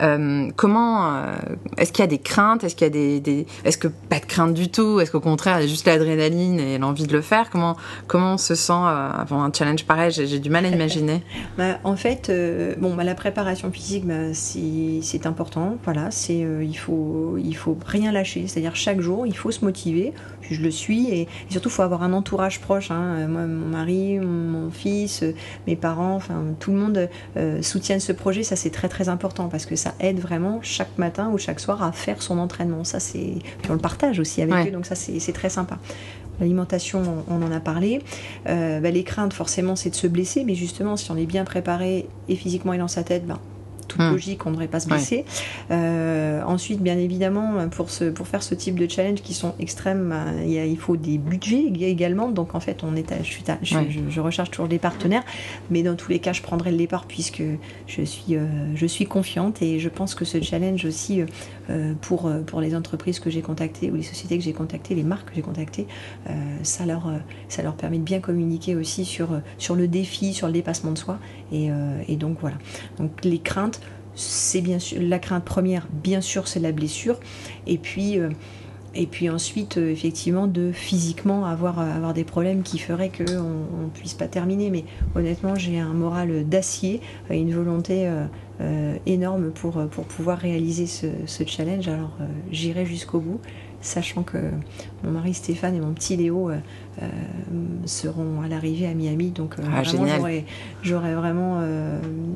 Euh, 0.00 0.50
comment 0.56 1.14
euh, 1.14 1.34
est-ce 1.76 1.92
qu'il 1.92 2.02
y 2.02 2.04
a 2.04 2.08
des 2.08 2.18
craintes? 2.18 2.64
Est-ce 2.64 2.76
qu'il 2.76 2.86
y 2.86 2.90
a 2.90 2.92
des, 2.92 3.20
des 3.20 3.46
est-ce 3.64 3.78
que 3.78 3.88
pas 3.88 4.20
de 4.20 4.26
crainte 4.26 4.54
du 4.54 4.70
tout? 4.70 5.00
Est-ce 5.00 5.10
qu'au 5.10 5.20
contraire, 5.20 5.58
il 5.58 5.62
y 5.62 5.64
a 5.64 5.68
juste 5.68 5.86
l'adrénaline 5.86 6.60
et 6.60 6.78
l'envie 6.78 7.06
de 7.06 7.12
le 7.12 7.20
faire? 7.20 7.50
Comment 7.50 7.76
comment 8.06 8.34
on 8.34 8.38
se 8.38 8.54
sent 8.54 8.72
euh, 8.72 9.10
avant 9.10 9.42
un 9.42 9.52
challenge 9.52 9.84
pareil? 9.84 10.10
J'ai 10.10 10.38
du 10.38 10.50
mal 10.50 10.64
à 10.66 10.68
imaginer. 10.68 11.22
bah, 11.58 11.78
en 11.84 11.96
fait, 11.96 12.28
euh, 12.28 12.74
bon, 12.78 12.94
bah, 12.94 13.04
la 13.04 13.14
préparation 13.14 13.70
physique, 13.70 14.06
bah, 14.06 14.34
c'est 14.34 15.26
important. 15.26 15.76
Voilà, 15.84 16.10
c'est 16.10 16.46
il 16.62 16.76
faut 16.76 17.36
il 17.42 17.56
faut 17.56 17.76
rien 17.86 18.12
lâcher. 18.12 18.46
C'est-à-dire 18.46 18.76
chaque 18.76 19.00
jour, 19.00 19.26
il 19.26 19.36
faut 19.36 19.50
se 19.50 19.64
motiver. 19.64 20.12
Je 20.50 20.60
le 20.60 20.70
suis 20.70 21.10
et, 21.10 21.28
surtout, 21.48 21.68
il 21.68 21.72
faut 21.72 21.82
avoir 21.82 22.02
un 22.02 22.12
entourage 22.12 22.60
proche. 22.60 22.90
Hein. 22.90 23.26
Moi, 23.28 23.46
mon 23.46 23.68
mari, 23.68 24.18
mon, 24.18 24.70
fils, 24.70 25.24
mes 25.66 25.76
parents, 25.76 26.14
enfin 26.14 26.42
tout 26.58 26.72
le 26.72 26.78
monde 26.78 27.08
soutiennent 27.62 28.00
ce 28.00 28.12
projet. 28.12 28.42
Ça, 28.42 28.56
c'est 28.56 28.70
très 28.70 28.88
très 28.88 29.08
important 29.08 29.48
parce 29.48 29.66
que 29.66 29.76
ça 29.76 29.94
aide 30.00 30.18
vraiment 30.18 30.60
chaque 30.62 30.96
matin 30.98 31.30
ou 31.32 31.38
chaque 31.38 31.60
soir 31.60 31.82
à 31.82 31.92
faire 31.92 32.22
son 32.22 32.38
entraînement. 32.38 32.84
Ça, 32.84 33.00
c'est 33.00 33.34
puis 33.62 33.70
on 33.70 33.74
le 33.74 33.78
partage 33.78 34.20
aussi 34.20 34.42
avec 34.42 34.68
eux, 34.68 34.70
donc 34.70 34.86
ça, 34.86 34.94
c'est 34.94 35.32
très 35.32 35.50
sympa. 35.50 35.78
L'alimentation, 36.40 37.24
on, 37.28 37.42
en 37.42 37.52
a 37.52 37.60
parlé. 37.60 38.02
Euh, 38.48 38.80
bah, 38.80 38.90
les 38.90 39.04
craintes, 39.04 39.32
forcément, 39.32 39.76
c'est 39.76 39.90
de 39.90 39.94
se 39.94 40.06
blesser, 40.06 40.44
mais 40.44 40.54
justement, 40.54 40.96
si 40.96 41.10
on 41.10 41.16
est 41.16 41.26
bien 41.26 41.44
préparé 41.44 42.08
et 42.28 42.36
physiquement 42.36 42.72
et 42.72 42.78
dans 42.78 42.88
sa 42.88 43.04
tête, 43.04 43.26
ben, 43.26 43.38
toute 43.86 44.00
hmm. 44.00 44.10
logique, 44.10 44.46
on 44.46 44.50
ne 44.50 44.54
devrait 44.54 44.68
pas 44.68 44.80
se 44.80 44.88
blesser. 44.88 45.24
Euh, 45.70 46.42
ensuite, 46.42 46.80
bien 46.80 46.98
évidemment, 46.98 47.68
pour, 47.68 47.90
ce, 47.90 48.04
pour 48.04 48.26
faire 48.26 48.42
ce 48.42 48.54
type 48.54 48.78
de 48.78 48.88
challenge 48.88 49.22
qui 49.22 49.34
sont 49.34 49.54
extrêmes, 49.58 50.12
euh, 50.12 50.66
il, 50.66 50.78
faut 50.78 50.96
des 50.96 51.18
budgets 51.18 51.64
également. 51.80 52.28
Donc 52.28 52.54
en 52.54 52.60
fait, 52.60 52.82
on 52.82 52.96
est 52.96 53.04
je, 53.22 53.76
je, 54.08 54.20
recherche 54.20 54.50
toujours 54.50 54.68
des 54.68 54.78
partenaires, 54.78 55.24
mais 55.70 55.82
dans 55.82 55.94
tous 55.94 56.10
les 56.10 56.18
cas, 56.18 56.32
je 56.32 56.42
prendrai 56.42 56.70
le 56.70 56.78
départ 56.78 57.06
puisque 57.06 57.42
je 57.86 58.02
suis, 58.02 58.36
euh, 58.36 58.46
je 58.74 58.86
suis 58.86 59.06
confiante 59.06 59.62
et 59.62 59.78
je 59.78 59.88
pense 59.88 60.14
que 60.14 60.24
ce 60.24 60.40
challenge 60.40 60.84
aussi, 60.84 61.22
pour, 62.00 62.30
pour 62.46 62.60
les 62.60 62.74
entreprises 62.74 63.20
que 63.20 63.30
j'ai 63.30 63.42
contactées 63.42 63.90
ou 63.90 63.96
les 63.96 64.02
sociétés 64.02 64.38
que 64.38 64.44
j'ai 64.44 64.52
contactées, 64.52 64.94
les 64.94 65.02
marques 65.02 65.30
que 65.30 65.34
j'ai 65.34 65.42
contactées, 65.42 65.86
ça, 66.62 66.86
leur, 66.86 67.10
ça 67.48 67.62
leur 67.62 67.74
permet 67.74 67.98
de 67.98 68.02
bien 68.02 68.20
communiquer 68.20 68.76
aussi 68.76 69.04
sur, 69.04 69.40
sur 69.58 69.74
le 69.74 69.88
défi, 69.88 70.34
sur 70.34 70.46
le 70.46 70.52
dépassement 70.52 70.92
de 70.92 70.98
soi. 70.98 71.18
Et, 71.52 71.70
et 72.08 72.16
donc 72.16 72.38
voilà. 72.40 72.56
Donc 72.98 73.24
les 73.24 73.38
craintes, 73.38 73.80
c'est 74.14 74.60
bien 74.60 74.78
sûr 74.78 75.00
la 75.02 75.18
crainte 75.18 75.44
première, 75.44 75.86
bien 75.90 76.20
sûr, 76.20 76.48
c'est 76.48 76.60
la 76.60 76.72
blessure. 76.72 77.18
Et 77.66 77.78
puis, 77.78 78.18
euh, 78.18 78.30
et 78.94 79.06
puis 79.06 79.28
ensuite, 79.30 79.78
euh, 79.78 79.90
effectivement, 79.90 80.46
de 80.46 80.72
physiquement 80.72 81.46
avoir, 81.46 81.78
euh, 81.78 81.90
avoir 81.90 82.14
des 82.14 82.24
problèmes 82.24 82.62
qui 82.62 82.78
feraient 82.78 83.10
qu'on 83.10 83.24
ne 83.24 83.90
puisse 83.92 84.14
pas 84.14 84.28
terminer. 84.28 84.70
Mais 84.70 84.84
honnêtement, 85.14 85.54
j'ai 85.54 85.78
un 85.78 85.92
moral 85.92 86.48
d'acier, 86.48 87.00
une 87.30 87.52
volonté 87.52 88.08
énorme 89.06 89.50
pour, 89.50 89.84
pour 89.88 90.04
pouvoir 90.04 90.38
réaliser 90.38 90.86
ce, 90.86 91.06
ce 91.26 91.44
challenge. 91.44 91.88
Alors, 91.88 92.16
j'irai 92.50 92.86
jusqu'au 92.86 93.18
bout 93.18 93.40
sachant 93.84 94.22
que 94.22 94.38
mon 95.04 95.10
mari 95.10 95.34
Stéphane 95.34 95.76
et 95.76 95.80
mon 95.80 95.92
petit 95.92 96.16
Léo 96.16 96.50
euh, 96.50 96.56
euh, 97.02 97.06
seront 97.84 98.40
à 98.42 98.48
l'arrivée 98.48 98.86
à 98.86 98.94
Miami. 98.94 99.30
Donc 99.30 99.56
euh, 99.58 99.62
ah, 99.70 99.82
j'aurai 100.82 101.14
vraiment 101.14 101.62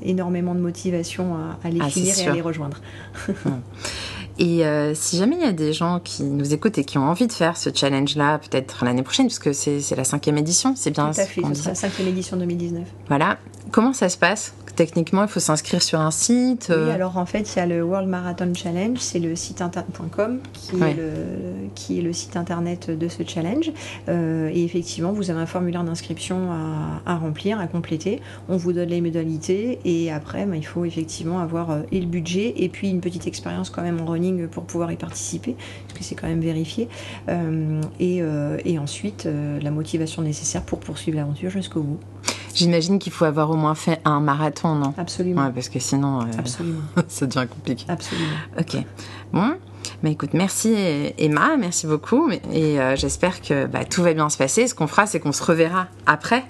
énormément 0.03 0.55
de 0.55 0.61
motivation 0.61 1.37
à, 1.65 1.71
les 1.71 1.81
ah, 1.81 1.89
finir 1.89 2.19
et 2.19 2.27
à 2.27 2.33
les 2.33 2.41
rejoindre. 2.41 2.81
Et 4.39 4.63
si 4.95 5.17
jamais 5.17 5.37
il 5.37 5.43
y 5.43 5.49
a 5.49 5.53
des 5.53 5.73
gens 5.73 6.01
qui 6.03 6.23
nous 6.23 6.55
écoutent 6.55 6.79
et 6.79 6.85
qui 6.85 6.99
ont 6.99 7.09
envie 7.09 7.27
de 7.27 7.33
faire 7.33 7.57
ce 7.57 7.71
challenge-là, 7.75 8.39
peut-être 8.39 8.85
l'année 8.85 9.03
prochaine, 9.03 9.27
puisque 9.27 9.55
c'est 9.55 9.97
la 9.97 10.05
cinquième 10.05 10.39
édition, 10.39 10.75
c'est 10.77 10.91
bien 10.91 11.11
Tout 11.11 11.21
à 11.21 11.25
fait, 11.25 11.41
la 11.41 11.75
cinquième 11.75 12.09
édition 12.09 12.37
2019. 12.37 12.85
Voilà. 13.09 13.39
Comment 13.71 13.93
ça 13.93 14.09
se 14.09 14.17
passe 14.17 14.55
techniquement, 14.79 15.23
il 15.23 15.29
faut 15.29 15.41
s'inscrire 15.41 15.83
sur 15.83 15.99
un 15.99 16.13
site 16.13 16.67
Oui, 16.71 16.77
euh. 16.77 16.95
alors 16.95 17.17
en 17.17 17.27
fait, 17.27 17.53
il 17.53 17.59
y 17.59 17.61
a 17.61 17.67
le 17.67 17.83
World 17.83 18.09
Marathon 18.09 18.53
Challenge, 18.55 18.97
c'est 18.99 19.19
le 19.19 19.35
site 19.35 19.61
internet.com 19.61 20.39
qui, 20.53 20.77
est 20.77 20.95
le, 20.95 21.13
qui 21.75 21.99
est 21.99 22.03
le 22.03 22.13
site 22.13 22.37
internet 22.37 22.89
de 22.97 23.09
ce 23.09 23.25
challenge. 23.27 23.73
Euh, 24.09 24.49
et 24.55 24.63
effectivement, 24.63 25.11
vous 25.11 25.33
avez 25.33 25.41
un 25.41 25.47
formulaire 25.47 25.83
d'inscription 25.83 26.53
à, 27.05 27.17
remplir, 27.17 27.59
à 27.59 27.67
compléter. 27.67 28.23
On 28.49 28.57
vous 28.57 28.73
donne 28.73 28.91
les 28.91 29.01
modalités 29.01 29.81
et 29.85 30.13
après, 30.13 30.47
ben, 30.47 30.55
il 30.55 30.65
faut 30.65 30.85
effectivement 30.85 31.41
avoir 31.41 31.73
euh, 31.73 31.81
et 31.91 31.99
le 31.99 32.07
budget 32.07 32.55
et 32.59 32.69
puis 32.69 32.89
une 32.89 33.01
petite 33.01 33.27
expérience 33.27 33.71
quand 33.71 33.83
même 33.83 34.01
en 34.01 34.07
running 34.07 34.47
pour 34.47 34.63
pouvoir 34.63 34.93
y 34.93 34.97
participer, 34.97 35.57
parce 35.89 35.99
que 35.99 36.05
c'est 36.05 36.15
quand 36.15 36.29
même 36.29 36.41
vérifié. 36.41 36.89
et, 37.99 38.23
et, 38.65 38.79
ensuite, 38.79 39.29
la 39.61 39.71
motivation 39.73 40.23
nécessaire 40.23 40.63
pour 40.63 40.79
poursuivre 40.79 41.17
l'aventure 41.17 41.51
jusqu'au 41.51 41.81
bout. 41.81 41.99
J'imagine 42.55 42.99
qu'il 42.99 43.13
faut 43.13 43.25
avoir 43.25 43.51
au 43.51 43.57
moins 43.57 43.75
fait 43.75 44.01
un 44.05 44.21
marathon, 44.21 44.75
non? 44.75 44.95
Absolument. 44.97 45.51
parce 45.53 45.69
que 45.69 45.79
sinon, 45.79 46.23
euh, 46.23 47.03
ça 47.09 47.27
devient 47.27 47.47
compliqué. 47.51 47.85
Absolument. 47.89 48.29
Ok. 48.59 48.77
Bon. 49.33 49.55
Mais 50.03 50.13
écoute, 50.13 50.31
merci 50.35 50.75
Emma, 51.19 51.57
merci 51.57 51.87
beaucoup. 51.87 52.31
Et 52.53 52.81
euh, 52.81 52.95
j'espère 52.97 53.41
que 53.41 53.67
bah, 53.67 53.85
tout 53.85 54.03
va 54.03 54.13
bien 54.13 54.29
se 54.29 54.37
passer. 54.37 54.67
Ce 54.67 54.75
qu'on 54.75 54.87
fera, 54.87 55.07
c'est 55.07 55.21
qu'on 55.21 55.33
se 55.33 55.43
reverra 55.43 55.87
après 56.07 56.45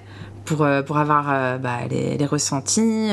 pour, 0.45 0.63
euh, 0.63 0.81
pour 0.81 0.97
avoir 0.97 1.59
bah, 1.59 1.79
les, 1.89 2.25
ressentis, 2.25 3.09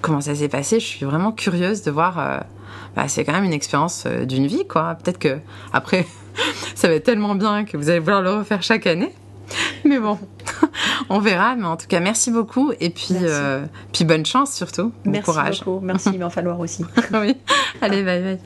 comment 0.00 0.20
ça 0.20 0.34
s'est 0.34 0.48
passé. 0.48 0.80
Je 0.80 0.86
suis 0.86 1.04
vraiment 1.04 1.32
curieuse 1.32 1.82
de 1.82 1.90
voir. 1.90 2.44
Bah, 2.94 3.08
c'est 3.08 3.24
quand 3.24 3.32
même 3.32 3.44
une 3.44 3.52
expérience 3.52 4.06
d'une 4.06 4.46
vie, 4.46 4.66
quoi. 4.68 4.96
Peut-être 5.02 5.18
que 5.18 5.38
après, 5.72 6.06
ça 6.74 6.88
va 6.88 6.94
être 6.94 7.04
tellement 7.04 7.34
bien 7.34 7.64
que 7.64 7.76
vous 7.76 7.90
allez 7.90 7.98
vouloir 7.98 8.22
le 8.22 8.30
refaire 8.30 8.62
chaque 8.62 8.86
année. 8.86 9.12
Mais 9.84 9.98
bon, 9.98 10.18
on 11.08 11.18
verra. 11.18 11.56
Mais 11.56 11.66
en 11.66 11.76
tout 11.76 11.86
cas, 11.86 12.00
merci 12.00 12.30
beaucoup. 12.30 12.72
Et 12.80 12.90
puis, 12.90 13.14
euh, 13.22 13.64
puis 13.92 14.04
bonne 14.04 14.26
chance 14.26 14.52
surtout. 14.52 14.92
Bon 15.04 15.10
merci 15.10 15.24
courage. 15.24 15.64
beaucoup. 15.64 15.80
Merci, 15.84 16.10
il 16.14 16.18
va 16.18 16.26
en 16.26 16.30
falloir 16.30 16.58
aussi. 16.60 16.84
oui. 17.12 17.36
Allez, 17.80 18.02
bye 18.02 18.22
bye. 18.22 18.38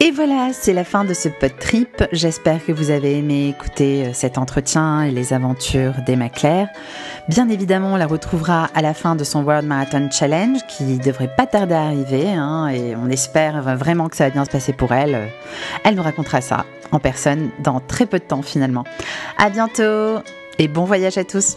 Et 0.00 0.12
voilà, 0.12 0.50
c'est 0.52 0.74
la 0.74 0.84
fin 0.84 1.04
de 1.04 1.12
ce 1.12 1.28
pod 1.28 1.58
trip. 1.58 2.04
J'espère 2.12 2.64
que 2.64 2.70
vous 2.70 2.90
avez 2.90 3.18
aimé 3.18 3.48
écouter 3.48 4.06
euh, 4.06 4.10
cet 4.12 4.38
entretien 4.38 5.02
et 5.02 5.10
les 5.10 5.32
aventures 5.32 5.94
d'Emma 6.06 6.28
Claire. 6.28 6.68
Bien 7.28 7.48
évidemment, 7.48 7.94
on 7.94 7.96
la 7.96 8.06
retrouvera 8.06 8.68
à 8.76 8.80
la 8.80 8.94
fin 8.94 9.16
de 9.16 9.24
son 9.24 9.42
World 9.42 9.66
Marathon 9.66 10.08
Challenge 10.12 10.60
qui 10.68 10.98
devrait 10.98 11.34
pas 11.36 11.46
tarder 11.46 11.74
à 11.74 11.82
arriver 11.82 12.28
hein, 12.30 12.68
et 12.68 12.94
on 12.94 13.10
espère 13.10 13.76
vraiment 13.76 14.08
que 14.08 14.16
ça 14.16 14.24
va 14.24 14.30
bien 14.30 14.44
se 14.44 14.50
passer 14.50 14.72
pour 14.72 14.92
elle. 14.92 15.32
Elle 15.82 15.96
nous 15.96 16.02
racontera 16.02 16.40
ça 16.42 16.64
en 16.92 17.00
personne 17.00 17.50
dans 17.58 17.80
très 17.80 18.06
peu 18.06 18.20
de 18.20 18.24
temps 18.24 18.42
finalement. 18.42 18.84
À 19.36 19.50
bientôt 19.50 20.22
et 20.58 20.68
bon 20.68 20.84
voyage 20.84 21.18
à 21.18 21.24
tous. 21.24 21.56